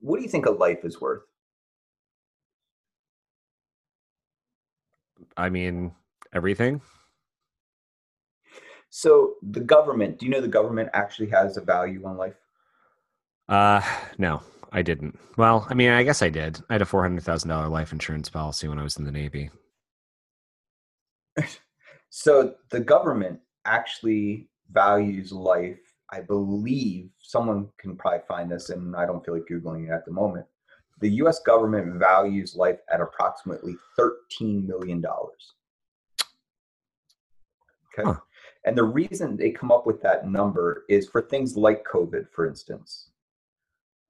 [0.00, 1.22] what do you think a life is worth?
[5.36, 5.92] I mean,
[6.32, 6.80] everything.
[8.88, 12.34] So the government, do you know the government actually has a value on life?
[13.50, 13.82] Uh,
[14.16, 15.18] no, I didn't.
[15.36, 16.58] Well, I mean, I guess I did.
[16.70, 19.12] I had a four hundred thousand dollar life insurance policy when I was in the
[19.12, 19.50] Navy.
[22.14, 25.78] so the government actually values life.
[26.10, 30.04] I believe someone can probably find this, and I don't feel like googling it at
[30.04, 30.44] the moment
[31.02, 35.04] the US government values life at approximately $13 million.
[37.98, 38.08] Okay.
[38.08, 38.14] Huh.
[38.64, 42.46] And the reason they come up with that number is for things like COVID, for
[42.46, 43.10] instance.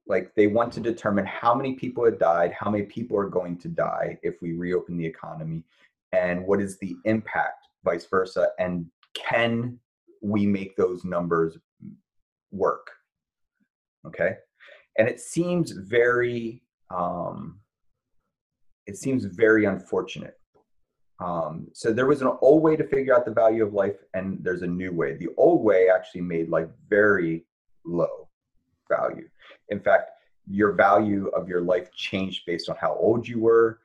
[0.05, 3.57] Like they want to determine how many people had died, how many people are going
[3.57, 5.63] to die if we reopen the economy,
[6.11, 8.49] and what is the impact, vice versa.
[8.59, 9.79] And can
[10.21, 11.57] we make those numbers
[12.51, 12.89] work?
[14.05, 14.37] Okay.
[14.97, 17.59] And it seems very um,
[18.85, 20.37] it seems very unfortunate.
[21.19, 24.43] Um, so there was an old way to figure out the value of life, and
[24.43, 25.15] there's a new way.
[25.15, 27.45] The old way actually made life very
[27.85, 28.27] low
[28.89, 29.29] value.
[29.69, 30.11] In fact,
[30.47, 33.79] your value of your life changed based on how old you were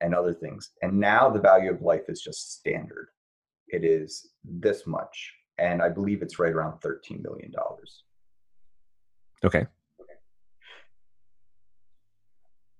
[0.00, 0.70] and other things.
[0.82, 3.08] And now the value of life is just standard.
[3.74, 5.32] It is this much.
[5.58, 7.52] And I believe it's right around $13 million.
[9.44, 9.66] Okay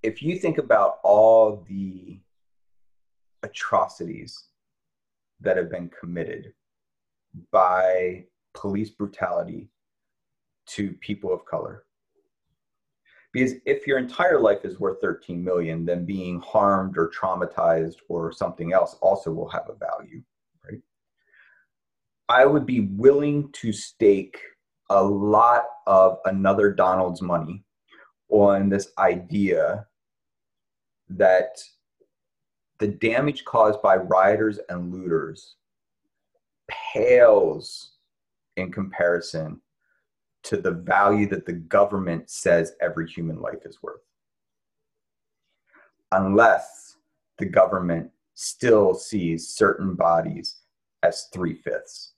[0.05, 2.21] if you think about all the
[3.43, 4.45] atrocities
[5.41, 6.53] that have been committed
[7.51, 9.71] by police brutality
[10.67, 11.85] to people of color
[13.33, 18.31] because if your entire life is worth 13 million then being harmed or traumatized or
[18.31, 20.23] something else also will have a value
[22.29, 24.39] i would be willing to stake
[24.91, 27.65] a lot of another Donald's money
[28.29, 29.87] on this idea
[31.09, 31.59] that
[32.79, 35.57] the damage caused by rioters and looters
[36.69, 37.93] pales
[38.57, 39.61] in comparison
[40.43, 44.01] to the value that the government says every human life is worth.
[46.13, 46.97] Unless
[47.39, 50.57] the government still sees certain bodies
[51.03, 52.14] as three fifths.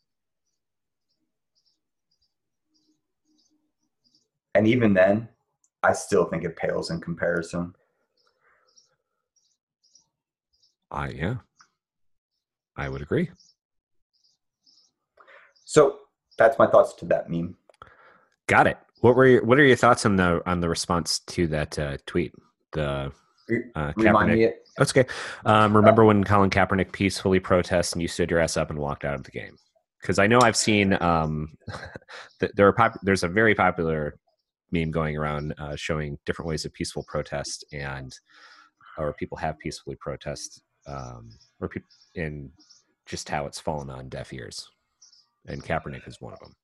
[4.57, 5.29] And even then,
[5.83, 7.75] I still think it pales in comparison.
[10.91, 11.35] I yeah.
[12.75, 13.29] I would agree.
[15.67, 15.99] So
[16.39, 17.57] that's my thoughts to that meme.
[18.47, 18.79] Got it.
[19.01, 21.99] What were your, what are your thoughts on the on the response to that uh,
[22.07, 22.33] tweet?
[22.73, 23.13] The
[23.75, 24.53] uh, Remind me.
[24.79, 25.07] That's okay.
[25.45, 29.05] Um, remember when Colin Kaepernick peacefully protests and you stood your ass up and walked
[29.05, 29.57] out of the game?
[30.01, 31.59] Because I know I've seen um,
[32.55, 34.19] there are pop- there's a very popular
[34.73, 38.19] meme going around uh, showing different ways of peaceful protest and
[38.99, 42.51] or people have peacefully protest um, or people in
[43.05, 44.69] just how it's fallen on deaf ears
[45.47, 46.55] and Kaepernick is one of them.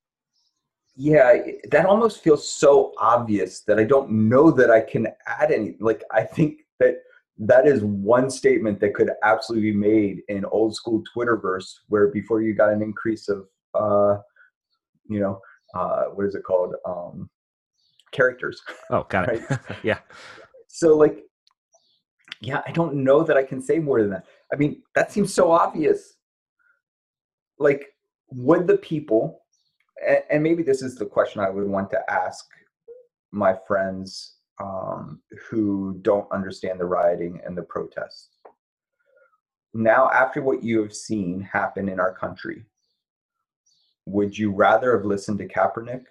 [0.95, 1.33] Yeah,
[1.71, 5.75] that almost feels so obvious that I don't know that I can add any.
[5.79, 6.97] Like, I think that
[7.39, 12.41] that is one statement that could absolutely be made in old school Twitterverse, where before
[12.41, 14.21] you got an increase of, uh,
[15.09, 15.39] you know,
[15.73, 16.75] uh, what is it called?
[16.85, 17.27] Um,
[18.13, 18.61] characters.
[18.89, 19.41] Oh, got it.
[19.49, 19.59] Right?
[19.83, 19.99] yeah.
[20.69, 21.23] So, like,
[22.39, 24.25] yeah, I don't know that I can say more than that.
[24.51, 26.15] I mean, that seems so obvious.
[27.59, 27.93] Like,
[28.35, 29.43] would the people
[30.29, 32.45] and, maybe this is the question i would want to ask
[33.31, 38.29] my friends um, who don't understand the rioting and the protests
[39.73, 42.63] now after what you have seen happen in our country
[44.05, 46.03] would you rather have listened to kaepernick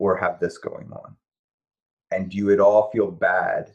[0.00, 1.14] or have this going on
[2.10, 3.70] and you at all feel bad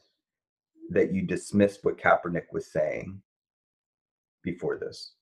[0.89, 3.21] that you dismissed what kaepernick was saying
[4.43, 5.13] before this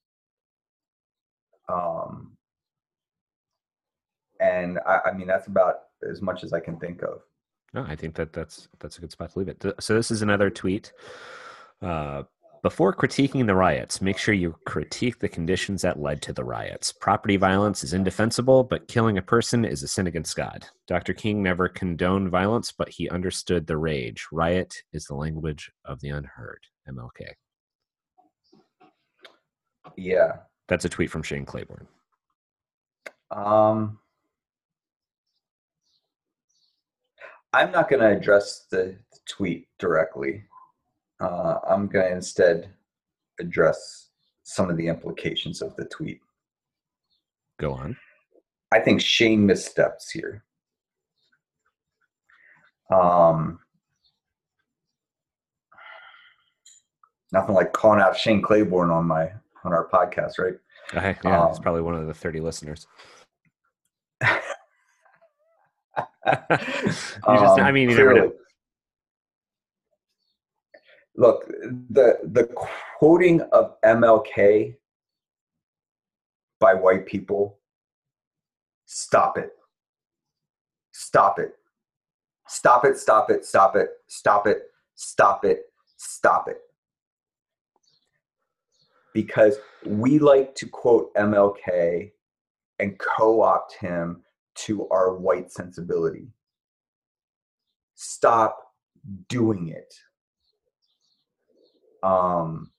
[1.69, 2.35] um,
[4.39, 5.75] and I, I mean, that's about
[6.09, 7.21] as much as I can think of.
[7.73, 9.63] No, I think that that's that's a good spot to leave it.
[9.79, 10.91] So this is another tweet.
[11.81, 12.23] Uh,
[12.63, 16.93] before critiquing the riots, make sure you critique the conditions that led to the riots.
[16.93, 20.65] Property violence is indefensible, but killing a person is a sin against God.
[20.87, 21.13] Dr.
[21.13, 24.25] King never condoned violence, but he understood the rage.
[24.31, 26.61] Riot is the language of the unheard.
[26.89, 27.33] MLK.
[29.97, 30.37] Yeah,
[30.69, 31.87] that's a tweet from Shane Claiborne.
[33.29, 33.99] Um,
[37.51, 38.97] I'm not going to address the
[39.27, 40.45] tweet directly.
[41.23, 42.69] Uh, I'm going to instead
[43.39, 44.09] address
[44.43, 46.19] some of the implications of the tweet.
[47.59, 47.95] Go on.
[48.73, 50.43] I think Shane missteps here.
[52.93, 53.59] Um,
[57.31, 59.31] nothing like calling out Shane Claiborne on my
[59.63, 60.55] on our podcast, right?
[60.93, 62.85] Uh, yeah, um, it's probably one of the 30 listeners.
[64.21, 64.33] you
[66.25, 68.33] just, um, I mean, you clearly, never know.
[71.15, 72.49] Look, the the
[72.97, 74.75] quoting of MLK
[76.59, 77.59] by white people,
[78.85, 79.51] stop it.
[80.91, 81.55] Stop it.
[82.47, 84.63] Stop it, stop it, stop it, stop it,
[84.95, 85.61] stop it,
[85.97, 86.57] stop it
[89.13, 92.11] because we like to quote MLK
[92.79, 94.21] and co opt him
[94.55, 96.27] to our white sensibility.
[97.95, 98.57] Stop
[99.29, 99.93] doing it.
[102.03, 102.69] Um,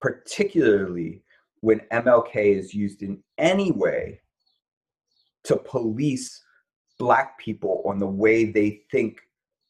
[0.00, 1.22] particularly
[1.60, 4.20] when MLK is used in any way
[5.44, 6.42] to police
[6.98, 9.20] black people on the way they think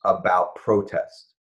[0.05, 1.35] about protest.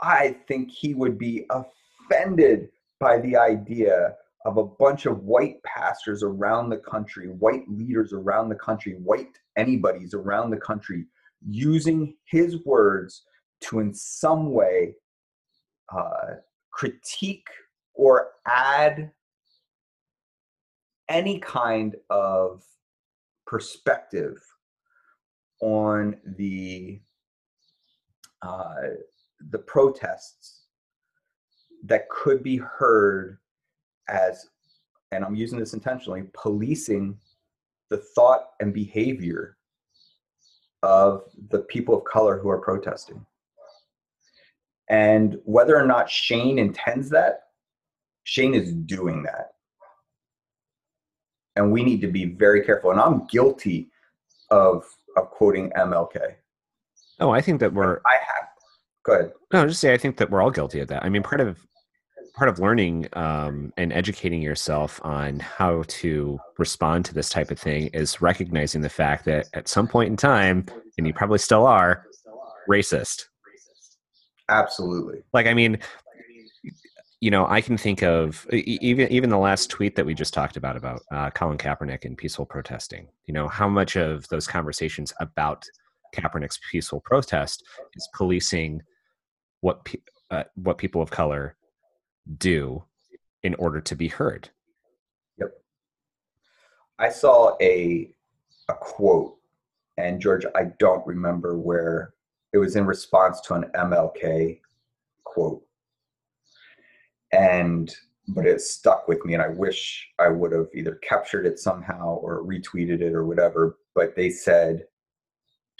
[0.00, 2.68] I think he would be offended
[3.00, 8.48] by the idea of a bunch of white pastors around the country, white leaders around
[8.48, 11.06] the country, white anybody's around the country,
[11.48, 13.24] using his words
[13.62, 14.94] to in some way
[15.94, 16.34] uh,
[16.70, 17.48] critique
[17.94, 19.10] or add
[21.08, 22.64] any kind of
[23.46, 24.42] perspective
[25.60, 27.00] on the
[28.42, 28.74] uh,
[29.50, 30.62] the protests
[31.84, 33.38] that could be heard
[34.08, 34.48] as,
[35.12, 37.18] and I'm using this intentionally, policing
[37.90, 39.56] the thought and behavior
[40.82, 43.24] of the people of color who are protesting.
[44.88, 47.40] And whether or not Shane intends that,
[48.24, 49.52] Shane is doing that.
[51.56, 52.90] and we need to be very careful.
[52.90, 53.88] And I'm guilty
[54.50, 54.84] of
[55.16, 56.34] of quoting MLK.
[57.20, 57.96] Oh, I think that we're.
[58.06, 58.48] I have.
[59.04, 59.32] Go ahead.
[59.52, 61.02] No, just say I think that we're all guilty of that.
[61.04, 61.58] I mean, part of
[62.34, 67.58] part of learning um, and educating yourself on how to respond to this type of
[67.58, 70.66] thing is recognizing the fact that at some point in time,
[70.98, 72.04] and you probably still are,
[72.68, 73.24] racist.
[74.48, 75.22] Absolutely.
[75.32, 75.78] Like, I mean,
[77.20, 80.56] you know, I can think of even even the last tweet that we just talked
[80.56, 83.08] about about uh, Colin Kaepernick and peaceful protesting.
[83.26, 85.64] You know, how much of those conversations about
[86.14, 88.82] Kaepernick's peaceful protest is policing
[89.60, 91.56] what pe- uh, what people of color
[92.38, 92.84] do
[93.42, 94.50] in order to be heard.
[95.38, 95.52] Yep.
[96.98, 98.12] I saw a
[98.68, 99.36] a quote,
[99.96, 102.12] and George, I don't remember where
[102.56, 104.60] it was in response to an MLK
[105.24, 105.62] quote,
[107.30, 107.94] and
[108.28, 112.14] but it stuck with me, and I wish I would have either captured it somehow
[112.16, 113.76] or retweeted it or whatever.
[113.94, 114.84] But they said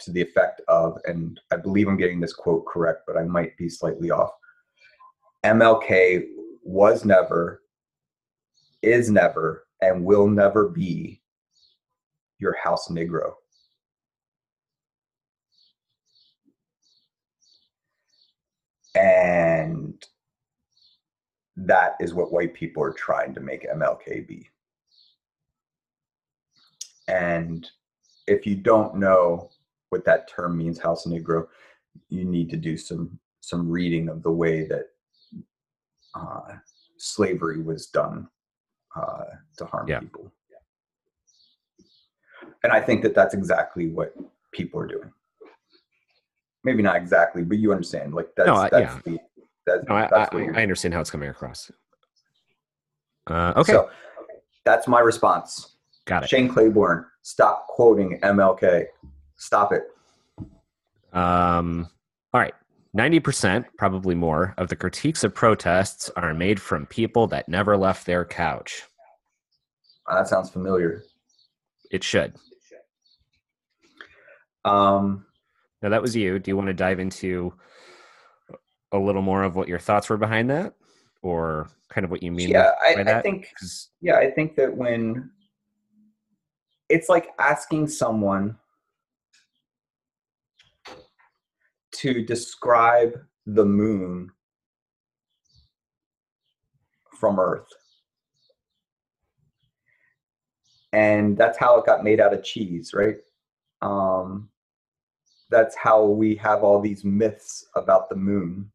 [0.01, 3.57] to the effect of, and I believe I'm getting this quote correct, but I might
[3.57, 4.29] be slightly off.
[5.43, 6.25] MLK
[6.63, 7.63] was never,
[8.83, 11.21] is never, and will never be
[12.37, 13.33] your house Negro.
[18.97, 20.03] And
[21.55, 24.49] that is what white people are trying to make MLK be.
[27.07, 27.69] And
[28.27, 29.49] if you don't know
[29.89, 31.47] what that term means, house Negro,
[32.09, 34.87] you need to do some some reading of the way that
[36.13, 36.55] uh,
[36.97, 38.27] slavery was done
[38.95, 39.23] uh,
[39.57, 39.99] to harm yeah.
[39.99, 40.31] people.
[42.63, 44.13] And I think that that's exactly what
[44.51, 45.11] people are doing.
[46.67, 48.13] Maybe not exactly, but you understand.
[48.13, 48.99] Like that's, no, that's yeah.
[49.05, 49.19] the
[49.65, 51.71] that's, no, I, that's I, I, understand how it's coming across.
[53.25, 53.71] Uh, okay.
[53.71, 53.89] So
[54.65, 55.77] that's my response.
[56.03, 56.29] Got it.
[56.29, 58.87] Shane Claiborne, stop quoting MLK.
[59.37, 59.83] Stop it.
[61.17, 61.87] Um.
[62.33, 62.53] All right.
[62.97, 68.05] 90%, probably more, of the critiques of protests are made from people that never left
[68.05, 68.83] their couch.
[70.11, 71.03] that sounds familiar.
[71.91, 72.35] It should.
[74.65, 75.26] Um,
[75.81, 76.39] now, that was you.
[76.39, 77.53] Do you want to dive into
[78.91, 80.73] a little more of what your thoughts were behind that?
[81.21, 83.51] Or kind of what you mean yeah, I, I think,
[84.01, 85.31] yeah, I think that when
[86.89, 88.57] it's like asking someone
[91.91, 94.29] to describe the moon
[97.19, 97.67] from Earth.
[100.93, 103.17] And that's how it got made out of cheese, right?
[103.81, 104.49] Um,
[105.49, 108.71] that's how we have all these myths about the moon.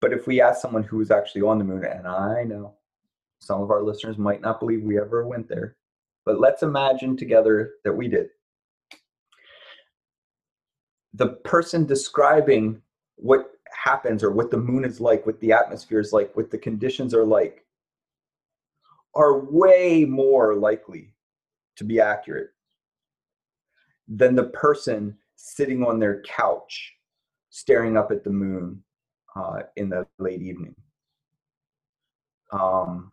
[0.00, 2.74] But if we ask someone who was actually on the moon, and I know
[3.38, 5.76] some of our listeners might not believe we ever went there,
[6.24, 8.28] but let's imagine together that we did
[11.16, 12.80] the person describing
[13.16, 16.58] what happens or what the moon is like, what the atmosphere is like, what the
[16.58, 17.64] conditions are like,
[19.14, 21.14] are way more likely
[21.76, 22.50] to be accurate
[24.08, 26.94] than the person sitting on their couch
[27.50, 28.82] staring up at the moon
[29.34, 30.74] uh, in the late evening.
[32.52, 33.12] Um,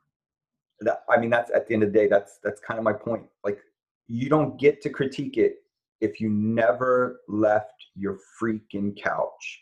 [0.81, 2.93] that, I mean, that's at the end of the day, that's that's kind of my
[2.93, 3.25] point.
[3.43, 3.59] Like,
[4.07, 5.57] you don't get to critique it
[6.01, 9.61] if you never left your freaking couch.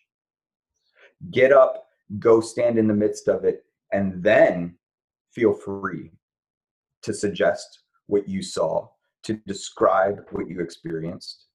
[1.30, 1.86] Get up,
[2.18, 4.76] go stand in the midst of it, and then
[5.32, 6.12] feel free
[7.03, 8.88] to suggest what you saw,
[9.24, 11.45] to describe what you experienced.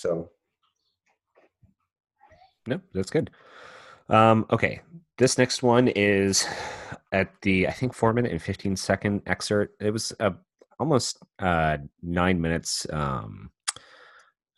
[0.00, 0.30] So,
[2.66, 3.30] no, that's good.
[4.08, 4.80] Um, okay,
[5.18, 6.46] this next one is
[7.12, 9.80] at the I think four minute and fifteen second excerpt.
[9.80, 10.34] It was a
[10.78, 12.86] almost uh, nine minutes.
[12.92, 13.50] Um,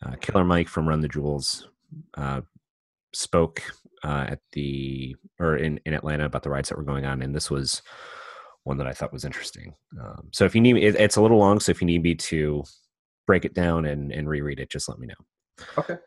[0.04, 1.68] uh, Killer Mike from Run the Jewels
[2.16, 2.42] uh,
[3.14, 3.62] spoke
[4.04, 7.34] uh, at the or in in Atlanta about the rides that were going on, and
[7.34, 7.82] this was
[8.64, 9.74] one that I thought was interesting.
[9.98, 11.58] Um, so if you need, it, it's a little long.
[11.58, 12.64] So if you need me to
[13.28, 15.66] break it down and and reread it, just let me know.
[15.76, 15.98] Okay.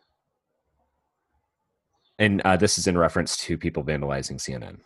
[2.20, 4.80] And uh, this is in reference to people vandalizing CNN.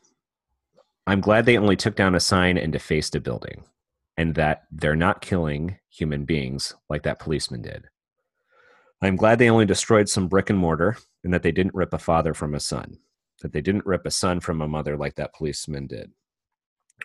[1.07, 3.63] I'm glad they only took down a sign and defaced a building
[4.17, 7.85] and that they're not killing human beings like that policeman did.
[9.01, 11.99] I'm glad they only destroyed some brick and mortar and that they didn't rip a
[11.99, 12.97] father from a son,
[13.41, 16.11] that they didn't rip a son from a mother like that policeman did.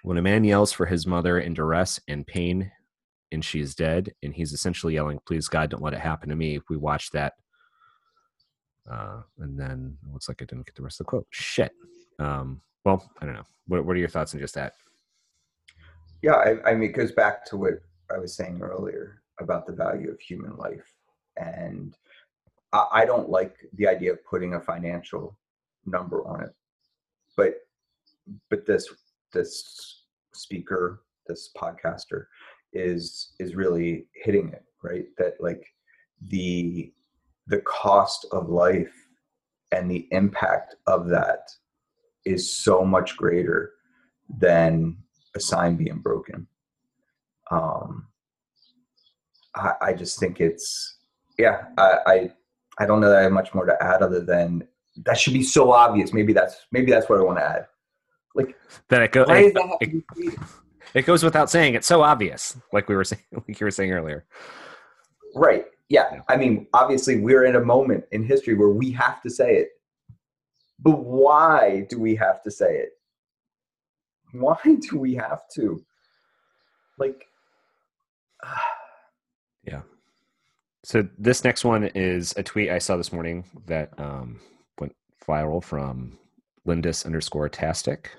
[0.03, 2.71] When a man yells for his mother in duress and pain
[3.33, 6.61] and she's dead, and he's essentially yelling, Please, God, don't let it happen to me.
[6.69, 7.35] We watch that,
[8.91, 11.27] uh, and then it looks like I didn't get the rest of the quote.
[11.31, 11.73] Shit.
[12.19, 13.45] um, well, I don't know.
[13.67, 14.73] What, what are your thoughts on just that?
[16.23, 17.75] Yeah, I, I mean, it goes back to what
[18.15, 20.93] I was saying earlier about the value of human life.
[21.37, 21.97] And
[22.73, 25.39] I, I don't like the idea of putting a financial
[25.87, 26.51] number on it.
[27.37, 27.55] But
[28.51, 28.89] but this
[29.33, 30.05] this
[30.35, 32.27] speaker, this podcaster
[32.73, 35.07] is is really hitting it, right?
[35.19, 35.65] That like
[36.29, 36.93] the
[37.47, 38.95] the cost of life
[39.73, 41.51] and the impact of that
[42.25, 43.73] is so much greater
[44.39, 44.97] than
[45.35, 46.47] a sign being broken.
[47.51, 48.07] Um,
[49.55, 50.99] I, I just think it's
[51.39, 51.65] yeah.
[51.79, 52.31] I, I
[52.79, 54.67] I don't know that I have much more to add other than
[55.05, 56.13] that should be so obvious.
[56.13, 57.67] Maybe that's maybe that's what I want to add.
[58.35, 58.57] Like
[58.89, 60.39] that it, go, why it, does that have it, to be created?
[60.95, 61.75] It goes without saying.
[61.75, 64.25] It's so obvious, like we were saying, like you were saying earlier.
[65.35, 65.67] Right.
[65.89, 66.21] Yeah.
[66.29, 69.69] I mean, obviously, we're in a moment in history where we have to say it.
[70.79, 72.91] But why do we have to say it?
[74.33, 75.85] Why do we have to?
[76.99, 77.27] Like,
[79.65, 79.83] Yeah.
[80.83, 84.41] So this next one is a tweet I saw this morning that um,
[84.81, 86.19] went viral from
[86.65, 88.11] Lindis underscore Tastic.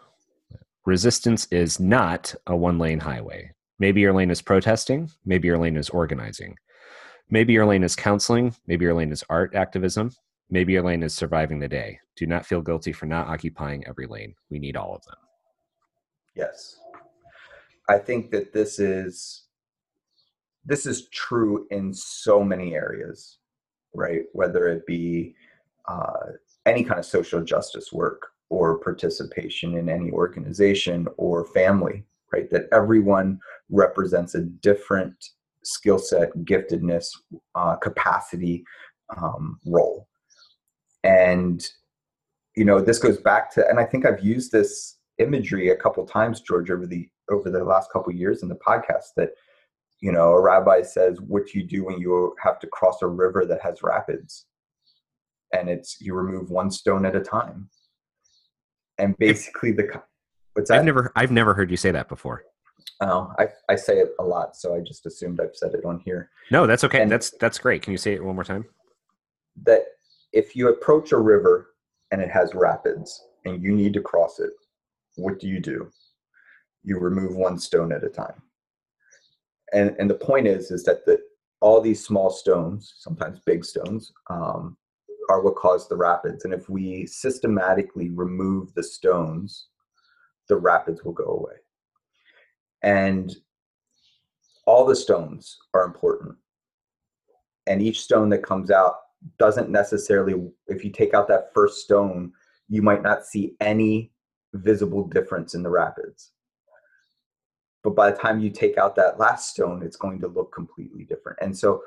[0.85, 3.51] Resistance is not a one lane highway.
[3.79, 5.09] Maybe your lane is protesting.
[5.25, 6.55] Maybe your lane is organizing.
[7.29, 8.55] Maybe your lane is counseling.
[8.67, 10.11] Maybe your lane is art activism.
[10.49, 11.99] Maybe your lane is surviving the day.
[12.15, 14.35] Do not feel guilty for not occupying every lane.
[14.49, 15.15] We need all of them.
[16.35, 16.77] yes.
[17.89, 19.43] I think that this is
[20.65, 23.39] this is true in so many areas,
[23.93, 24.21] right?
[24.33, 25.35] Whether it be
[25.87, 26.33] uh,
[26.65, 32.49] any kind of social justice work or participation in any organization or family, right?
[32.49, 33.39] That everyone
[33.69, 35.15] represents a different
[35.63, 37.07] skill set, giftedness,
[37.55, 38.65] uh, capacity,
[39.15, 40.05] um, role.
[41.05, 41.65] And,
[42.57, 46.05] you know, this goes back to, and I think I've used this imagery a couple
[46.05, 49.29] times, George, over the over the last couple years in the podcast that
[50.01, 53.07] you know a rabbi says what do you do when you have to cross a
[53.07, 54.47] river that has rapids
[55.53, 57.69] and it's you remove one stone at a time
[59.01, 60.01] and basically the
[60.53, 62.43] what's that I've never I've never heard you say that before.
[63.01, 65.99] oh, I, I say it a lot so i just assumed i've said it on
[66.05, 67.01] here No, that's okay.
[67.01, 67.81] And- that's that's great.
[67.81, 68.65] Can you say it one more time?
[69.63, 69.81] that
[70.31, 71.55] if you approach a river
[72.11, 73.09] and it has rapids
[73.45, 74.51] and you need to cross it
[75.17, 75.89] what do you do
[76.83, 78.41] you remove one stone at a time
[79.73, 81.19] and and the point is is that the
[81.59, 84.77] all these small stones sometimes big stones um,
[85.31, 89.67] are what cause the rapids and if we systematically remove the stones
[90.51, 91.55] the rapids will go away.
[92.83, 93.33] And
[94.65, 96.35] all the stones are important.
[97.67, 98.95] And each stone that comes out
[99.39, 100.33] doesn't necessarily
[100.67, 102.33] if you take out that first stone
[102.67, 104.11] you might not see any
[104.53, 106.31] visible difference in the rapids.
[107.83, 111.05] But by the time you take out that last stone it's going to look completely
[111.05, 111.39] different.
[111.41, 111.81] And so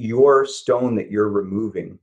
[0.00, 1.98] your stone that you're removing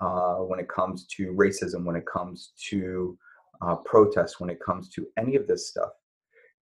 [0.00, 3.16] uh, when it comes to racism when it comes to
[3.62, 5.90] uh, protest when it comes to any of this stuff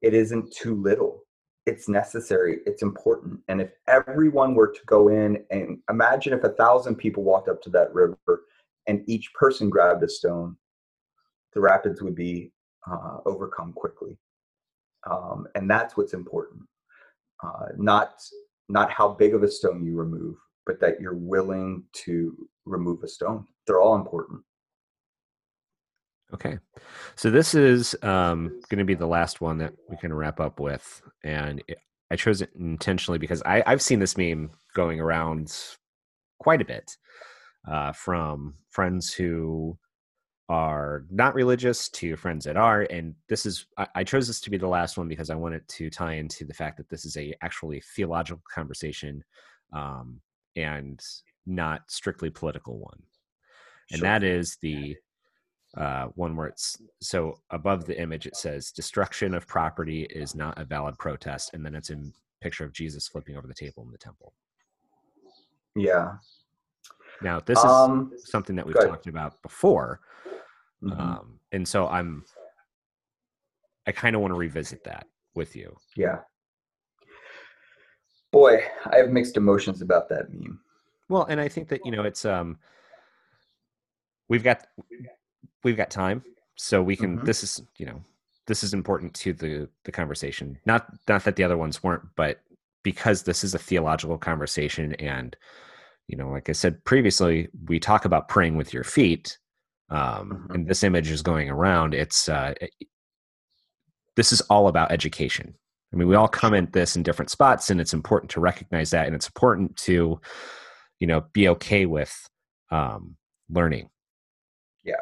[0.02, 1.22] it isn't too little.
[1.64, 2.58] It's necessary.
[2.66, 3.38] It's important.
[3.46, 7.62] And if everyone were to go in and imagine if a thousand people walked up
[7.62, 8.42] to that river
[8.88, 10.56] and each person grabbed a stone
[11.54, 12.50] the rapids would be
[12.90, 14.16] uh, overcome quickly.
[15.08, 16.62] Um, and that's what's important.
[17.44, 18.14] Uh, not
[18.72, 23.08] not how big of a stone you remove but that you're willing to remove a
[23.08, 24.40] stone they're all important
[26.34, 26.58] Okay.
[27.14, 30.60] So this is um, going to be the last one that we can wrap up
[30.60, 31.78] with, and it,
[32.10, 35.54] I chose it intentionally because I, I've seen this meme going around
[36.38, 36.96] quite a bit
[37.70, 39.78] uh, from friends who
[40.48, 44.50] are not religious to friends that are, and this is I, I chose this to
[44.50, 47.16] be the last one because I wanted to tie into the fact that this is
[47.16, 49.24] a actually theological conversation
[49.72, 50.20] um,
[50.56, 51.00] and
[51.46, 53.02] not strictly political one,
[53.90, 54.08] and Sure.
[54.08, 54.96] that is the
[55.76, 60.58] uh, one where it's so above the image it says destruction of property is not
[60.58, 62.12] a valid protest and then it's in
[62.42, 64.34] picture of jesus flipping over the table in the temple.
[65.74, 66.16] Yeah.
[67.22, 70.00] Now this is um something that we've talked about before
[70.82, 70.98] mhm.
[71.00, 72.24] um, and so i'm
[73.86, 76.18] i kind of want to revisit that with you yeah
[78.30, 80.58] boy i have mixed emotions about that meme
[81.08, 82.58] well and i think that you know it's um
[84.28, 84.66] we've got
[85.64, 86.22] we've got time
[86.56, 87.24] so we can Mhm.
[87.24, 88.02] this is you know
[88.46, 92.40] this is important to the the conversation not not that the other ones weren't but
[92.82, 95.36] because this is a theological conversation and
[96.08, 99.38] you know like i said previously we talk about praying with your feet
[99.92, 100.52] um, mm-hmm.
[100.52, 101.94] and this image is going around.
[101.94, 102.70] It's uh, it,
[104.16, 105.54] this is all about education.
[105.92, 109.06] I mean, we all comment this in different spots, and it's important to recognize that,
[109.06, 110.18] and it's important to,
[110.98, 112.28] you know, be okay with
[112.70, 113.16] um,
[113.50, 113.90] learning.
[114.82, 114.94] Yeah.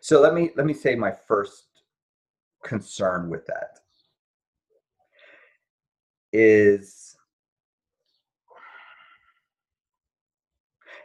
[0.00, 1.64] So let me let me say my first
[2.64, 3.78] concern with that
[6.32, 7.14] is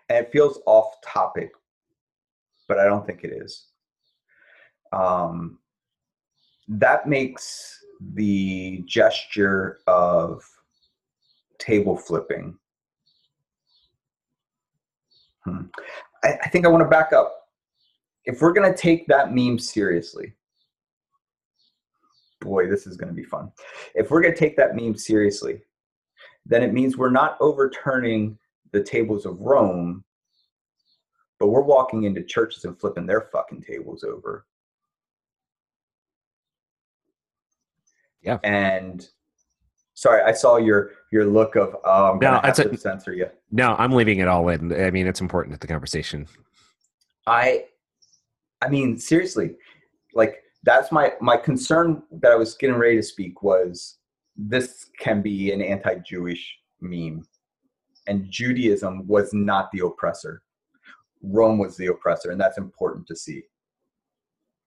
[0.10, 1.52] and it feels off topic
[2.72, 3.66] but i don't think it is
[4.94, 5.60] um,
[6.70, 7.78] that makes
[8.14, 10.42] the gesture of
[11.60, 12.58] table flipping
[15.44, 15.64] hmm.
[16.24, 17.34] I, I think i want to back up
[18.24, 20.34] if we're going to take that meme seriously
[22.42, 23.52] boy, this is going to be fun.
[23.96, 25.62] If we're going to take that meme seriously,
[26.46, 28.38] then it means we're not overturning
[28.72, 30.04] the tables of Rome,
[31.42, 34.46] but we're walking into churches and flipping their fucking tables over.
[38.22, 38.38] Yeah.
[38.44, 39.10] And
[39.96, 43.26] sorry, I saw your your look of um no, a, censor you.
[43.52, 44.72] No, I'm leaving it all in.
[44.72, 46.28] I mean, it's important to the conversation.
[47.26, 47.66] I
[48.62, 49.56] I mean, seriously,
[50.14, 53.98] like that's my my concern that I was getting ready to speak was
[54.38, 57.26] this can be an anti-Jewish meme,
[58.06, 60.44] and Judaism was not the oppressor.
[61.24, 63.44] Rome was the oppressor, and that's important to see,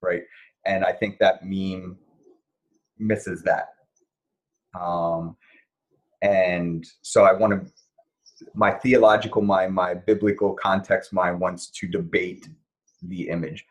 [0.03, 0.23] right?
[0.67, 1.99] And I think that meme
[2.99, 3.69] misses that.
[4.81, 5.37] Um,
[6.23, 7.73] and so I want to,
[8.55, 12.49] my theological mind, my biblical context mind wants to debate
[13.03, 13.65] the image.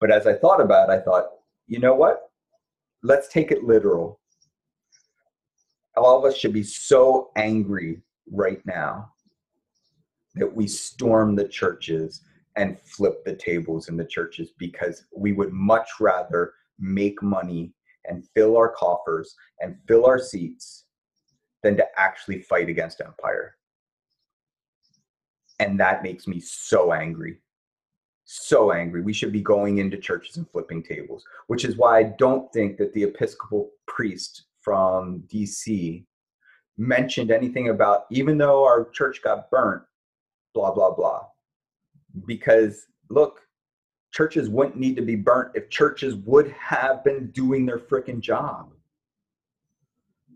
[0.00, 1.26] But as I thought about it, I thought,
[1.66, 2.30] you know what?
[3.02, 4.20] Let's take it literal.
[5.96, 9.12] All of us should be so angry right now
[10.36, 12.22] that we storm the churches
[12.56, 17.72] and flip the tables in the churches because we would much rather make money
[18.06, 20.84] and fill our coffers and fill our seats
[21.62, 23.56] than to actually fight against empire.
[25.58, 27.38] And that makes me so angry
[28.26, 29.00] so angry.
[29.00, 32.76] We should be going into churches and flipping tables, which is why I don't think
[32.76, 36.04] that the Episcopal priest from DC
[36.76, 39.82] mentioned anything about, even though our church got burnt,
[40.56, 41.22] blah, blah, blah.
[42.26, 43.42] Because look,
[44.10, 48.72] churches wouldn't need to be burnt if churches would have been doing their freaking job.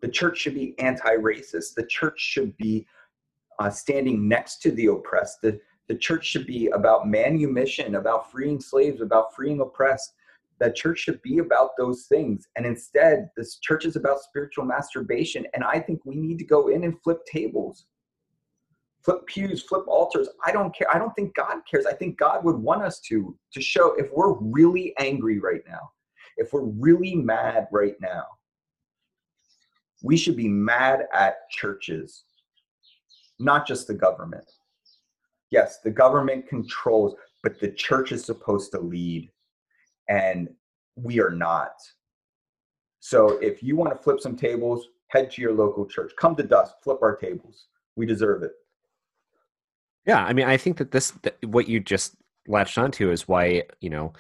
[0.02, 1.74] The church should be anti racist.
[1.74, 2.86] The church should be
[3.58, 5.40] uh, standing next to the oppressed.
[5.40, 5.58] The,
[5.88, 10.12] the church should be about manumission, about freeing slaves, about freeing oppressed.
[10.58, 12.46] That church should be about those things.
[12.56, 15.46] And instead, this church is about spiritual masturbation.
[15.54, 17.86] And I think we need to go in and flip tables,
[19.02, 20.28] flip pews, flip altars.
[20.44, 20.94] I don't care.
[20.94, 21.86] I don't think God cares.
[21.86, 25.90] I think God would want us to, to show if we're really angry right now,
[26.36, 28.24] if we're really mad right now,
[30.02, 32.24] we should be mad at churches,
[33.38, 34.46] not just the government
[35.50, 39.30] yes, the government controls, but the church is supposed to lead,
[40.08, 40.48] and
[40.96, 41.72] we are not.
[43.00, 46.12] So if you want to flip some tables, head to your local church.
[46.18, 47.66] Come to dust, flip our tables.
[47.96, 48.52] We deserve it.
[50.06, 52.16] Yeah, I mean, I think that this, that what you just
[52.48, 54.12] latched onto, is why you know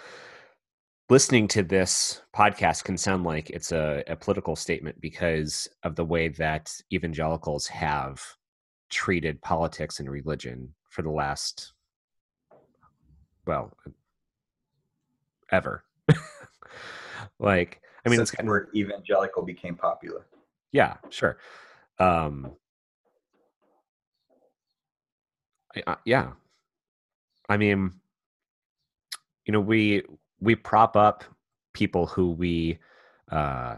[1.08, 6.04] listening to this podcast can sound like it's a, a, political statement because of the
[6.04, 8.22] way that evangelicals have
[8.90, 11.72] treated politics and religion for the last
[13.46, 13.72] well
[15.50, 15.82] ever.
[17.38, 20.26] Like i mean Since the word evangelical became popular.
[20.72, 21.38] Yeah sure.
[21.98, 22.52] Um
[25.74, 26.32] I, yeah
[27.48, 27.92] i mean
[29.46, 30.02] you know we
[30.40, 31.24] we prop up
[31.72, 32.78] people who we
[33.30, 33.76] uh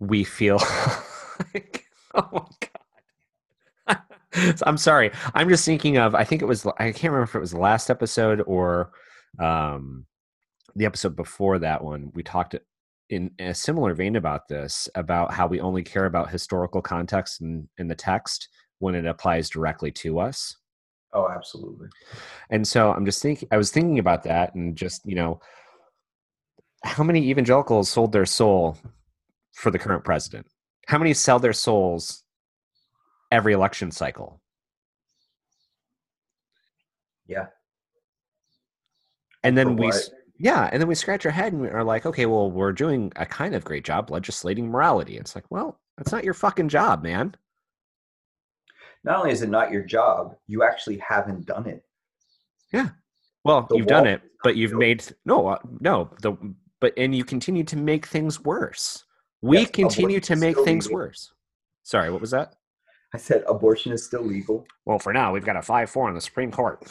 [0.00, 0.56] we feel
[1.54, 2.74] like oh my god
[4.64, 5.10] I'm sorry.
[5.34, 6.14] I'm just thinking of.
[6.14, 6.66] I think it was.
[6.78, 8.90] I can't remember if it was the last episode or
[9.38, 10.06] um,
[10.74, 12.10] the episode before that one.
[12.14, 12.56] We talked
[13.10, 17.68] in a similar vein about this about how we only care about historical context in,
[17.78, 18.48] in the text
[18.78, 20.56] when it applies directly to us.
[21.12, 21.88] Oh, absolutely.
[22.50, 23.48] And so I'm just thinking.
[23.52, 25.40] I was thinking about that, and just you know,
[26.82, 28.76] how many evangelicals sold their soul
[29.54, 30.46] for the current president?
[30.86, 32.24] How many sell their souls
[33.34, 34.40] every election cycle.
[37.26, 37.46] Yeah.
[39.42, 39.90] And then we
[40.38, 43.12] yeah, and then we scratch our head and we are like, okay, well, we're doing
[43.16, 45.16] a kind of great job legislating morality.
[45.16, 47.34] It's like, well, that's not your fucking job, man.
[49.04, 51.84] Not only is it not your job, you actually haven't done it.
[52.72, 52.88] Yeah.
[53.44, 54.80] Well, The you've done it, but you've built.
[54.80, 56.10] made no, uh, no.
[56.22, 56.32] The
[56.80, 59.04] but and you continue to make things worse.
[59.42, 61.00] We Yes, continue to make things legal.
[61.00, 61.32] worse.
[61.82, 62.54] Sorry, what was that?
[63.12, 64.66] I said abortion is still legal.
[64.86, 66.82] Well, for now, we've got a five-four in the Supreme Court.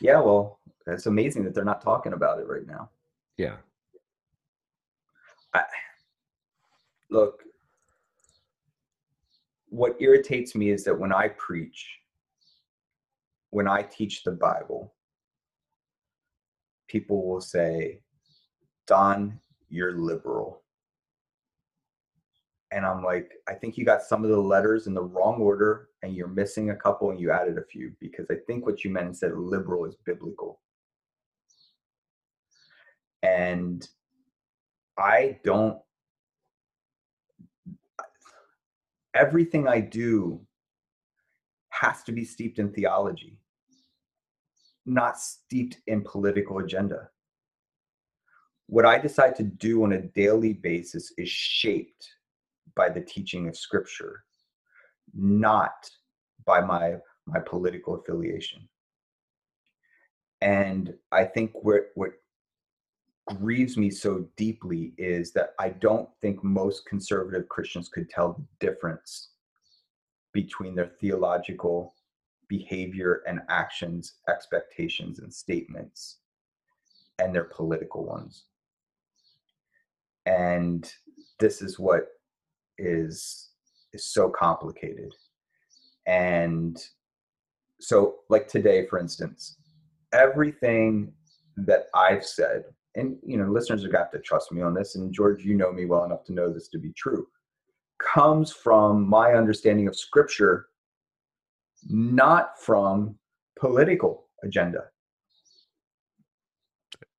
[0.00, 2.90] Yeah, well, it's amazing that they're not talking about it right now.
[3.36, 3.56] Yeah.
[5.54, 5.62] I,
[7.10, 7.42] Look,
[9.76, 11.98] what irritates me is that when I preach,
[13.50, 14.94] when I teach the Bible,
[16.88, 18.00] people will say,
[18.86, 20.62] Don, you're liberal.
[22.70, 25.88] And I'm like, I think you got some of the letters in the wrong order
[26.02, 28.90] and you're missing a couple and you added a few because I think what you
[28.90, 30.60] meant and said liberal is biblical.
[33.22, 33.86] And
[34.98, 35.78] I don't,
[39.16, 40.40] everything I do
[41.70, 43.38] has to be steeped in theology,
[44.84, 47.08] not steeped in political agenda.
[48.66, 52.08] What I decide to do on a daily basis is shaped
[52.74, 54.24] by the teaching of scripture,
[55.14, 55.88] not
[56.44, 56.96] by my
[57.26, 58.68] my political affiliation.
[60.40, 62.10] And I think what what
[63.26, 68.66] grieves me so deeply is that I don't think most conservative Christians could tell the
[68.66, 69.30] difference
[70.32, 71.94] between their theological
[72.48, 76.18] behavior and actions, expectations and statements,
[77.18, 78.44] and their political ones.
[80.26, 80.90] And
[81.40, 82.06] this is what
[82.78, 83.50] is
[83.92, 85.12] is so complicated.
[86.06, 86.76] And
[87.80, 89.56] so like today for instance,
[90.12, 91.12] everything
[91.56, 92.64] that I've said
[92.96, 95.70] and you know listeners are got to trust me on this and george you know
[95.70, 97.26] me well enough to know this to be true
[97.98, 100.66] comes from my understanding of scripture
[101.88, 103.14] not from
[103.58, 104.84] political agenda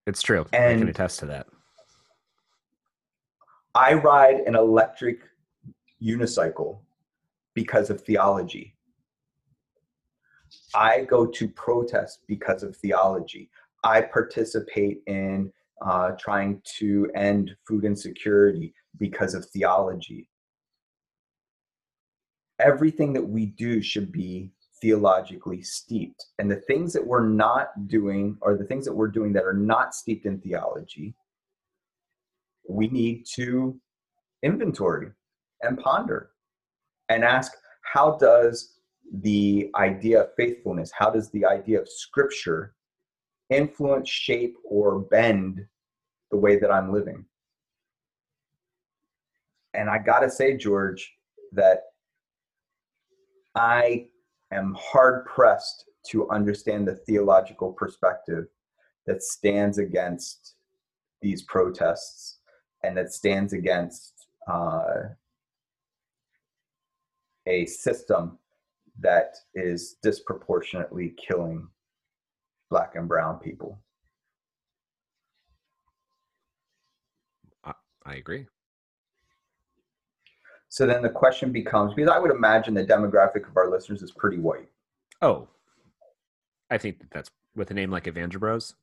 [0.06, 0.46] It's true.
[0.54, 1.48] I can attest to that.
[3.76, 5.20] i ride an electric
[6.02, 6.80] unicycle
[7.54, 8.76] because of theology
[10.76, 13.50] i go to protest because of theology
[13.84, 15.52] i participate in
[15.86, 20.30] uh, trying to end food insecurity because of theology.
[22.60, 24.52] Everything that we do should be
[24.82, 26.26] theologically steeped.
[26.40, 29.54] And the things that we're not doing, or the things that we're doing that are
[29.54, 31.16] not steeped in theology,
[32.68, 33.80] we need to
[34.44, 35.12] inventory
[35.62, 36.32] and ponder
[37.10, 37.54] and ask
[37.94, 38.80] how does
[39.22, 42.74] the idea of faithfulness, how does the idea of scripture
[43.50, 45.66] influence, shape, or bend
[46.32, 47.26] the way that I'm living.
[49.74, 51.14] And I got to say, George,
[51.54, 51.84] that
[53.56, 54.08] I
[54.52, 58.46] am hard pressed to understand the theological perspective
[59.06, 60.56] that stands against
[61.22, 62.40] these protests
[62.84, 65.10] and that stands against uh,
[67.46, 68.38] a system
[69.00, 71.68] that is disproportionately killing
[72.70, 73.80] black and brown people.
[78.08, 78.48] I agree.
[80.70, 84.12] So then the question becomes because I would imagine the demographic of our listeners is
[84.12, 84.70] pretty white.
[85.22, 85.50] Oh,
[86.70, 88.74] I think that that's with a name like Evangelibros.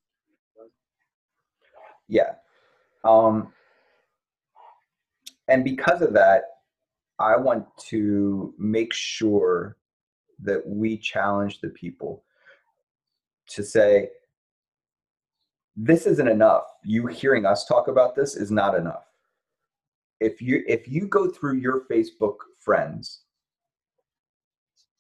[2.07, 2.35] Yeah.
[3.03, 3.53] Um,
[5.49, 6.43] and because of that,
[7.19, 9.79] I want to make sure
[10.41, 12.25] that we challenge the people
[13.49, 14.09] to say,
[15.77, 16.65] this isn't enough.
[16.85, 19.05] You hearing us talk about this is not enough.
[20.21, 23.23] If you if you go through your Facebook friends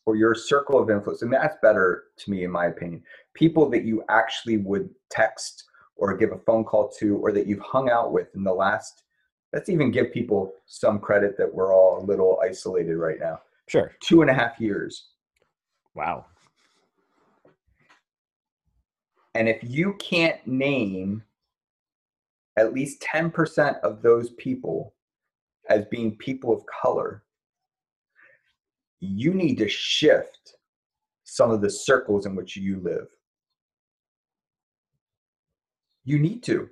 [0.06, 3.02] or your circle of influence, and that's better to me in my opinion,
[3.34, 5.64] people that you actually would text
[5.96, 9.04] or give a phone call to or that you've hung out with in the last
[9.54, 13.40] let's even give people some credit that we're all a little isolated right now.
[13.68, 13.92] Sure.
[14.02, 15.10] Two and a half years.
[15.94, 16.26] Wow.
[19.34, 21.22] And if you can't name
[22.56, 24.94] at least 10% of those people
[25.68, 27.24] as being people of color,
[29.00, 30.56] you need to shift
[31.24, 33.08] some of the circles in which you live.
[36.04, 36.68] You need to.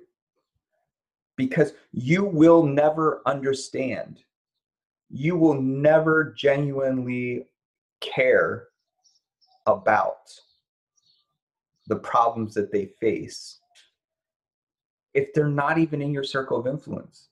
[1.35, 4.23] Because you will never understand.
[5.09, 7.47] You will never genuinely
[7.99, 8.67] care
[9.65, 10.29] about
[11.87, 13.59] the problems that they face
[15.13, 17.29] if they're not even in your circle of influence.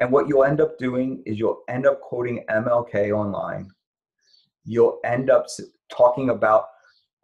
[0.00, 3.70] And what you'll end up doing is you'll end up quoting MLK online.
[4.64, 5.46] You'll end up
[5.90, 6.64] talking about,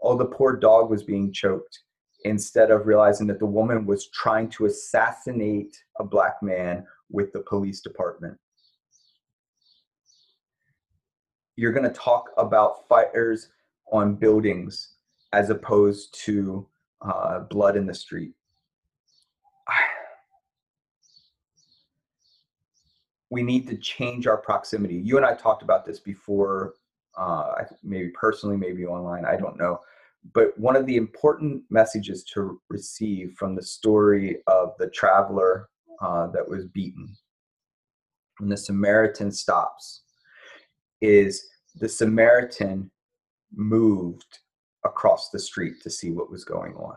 [0.03, 1.78] oh, the poor dog was being choked.
[2.24, 7.40] instead of realizing that the woman was trying to assassinate a black man with the
[7.40, 8.36] police department.
[11.57, 13.48] You're going to talk about fires
[13.92, 14.96] on buildings
[15.33, 16.66] as opposed to
[17.03, 18.33] uh, blood in the street.
[23.31, 24.97] we need to change our proximity.
[24.97, 26.74] You and I talked about this before,
[27.16, 27.53] uh,
[27.83, 29.81] maybe personally, maybe online, I don't know.
[30.35, 35.68] But one of the important messages to receive from the story of the traveler
[36.03, 37.16] uh, that was beaten,
[38.39, 40.03] when the Samaritan stops,
[41.01, 42.91] is the Samaritan
[43.55, 44.39] moved
[44.85, 46.97] across the street to see what was going on.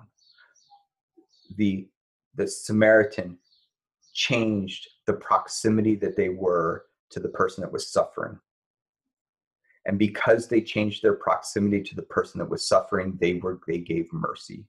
[1.58, 1.88] The,
[2.36, 3.38] the Samaritan
[4.14, 8.40] changed the proximity that they were to the person that was suffering.
[9.86, 13.80] And because they changed their proximity to the person that was suffering, they were they
[13.80, 14.66] gave mercy.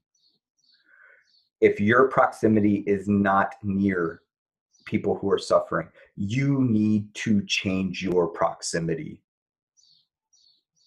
[1.61, 4.21] If your proximity is not near
[4.85, 9.21] people who are suffering, you need to change your proximity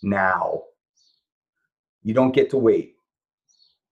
[0.03, 0.63] now.
[2.09, 2.95] You don't get to wait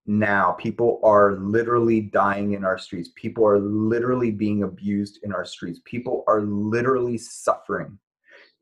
[0.06, 0.52] now.
[0.52, 3.10] People are literally dying in our streets.
[3.14, 5.82] People are literally being abused in our streets.
[5.84, 7.98] People are literally suffering.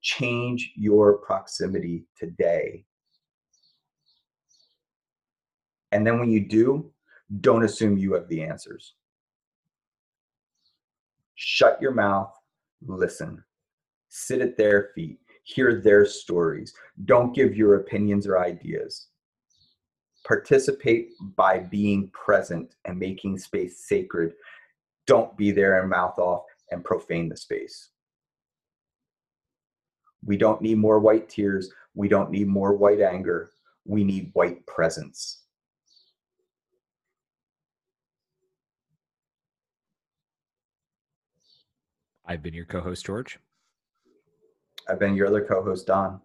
[0.03, 2.85] Change your proximity today.
[5.93, 6.91] And then when you do,
[7.41, 8.95] don't assume you have the answers.
[11.37, 12.35] Shut your mouth,
[12.85, 13.45] listen,
[14.09, 16.75] sit at their feet, hear their stories.
[17.05, 19.11] Don't give your opinions or ideas
[20.27, 24.33] participate by being present and making space sacred.
[25.07, 27.91] Don't be there and mouth off and profane the space.
[30.25, 31.71] We don't need more white tears.
[31.95, 33.51] We don't need more white anger.
[33.85, 35.43] We need white presence.
[42.27, 43.39] I've been your co host, George.
[44.89, 46.21] I've been your other co host, Don.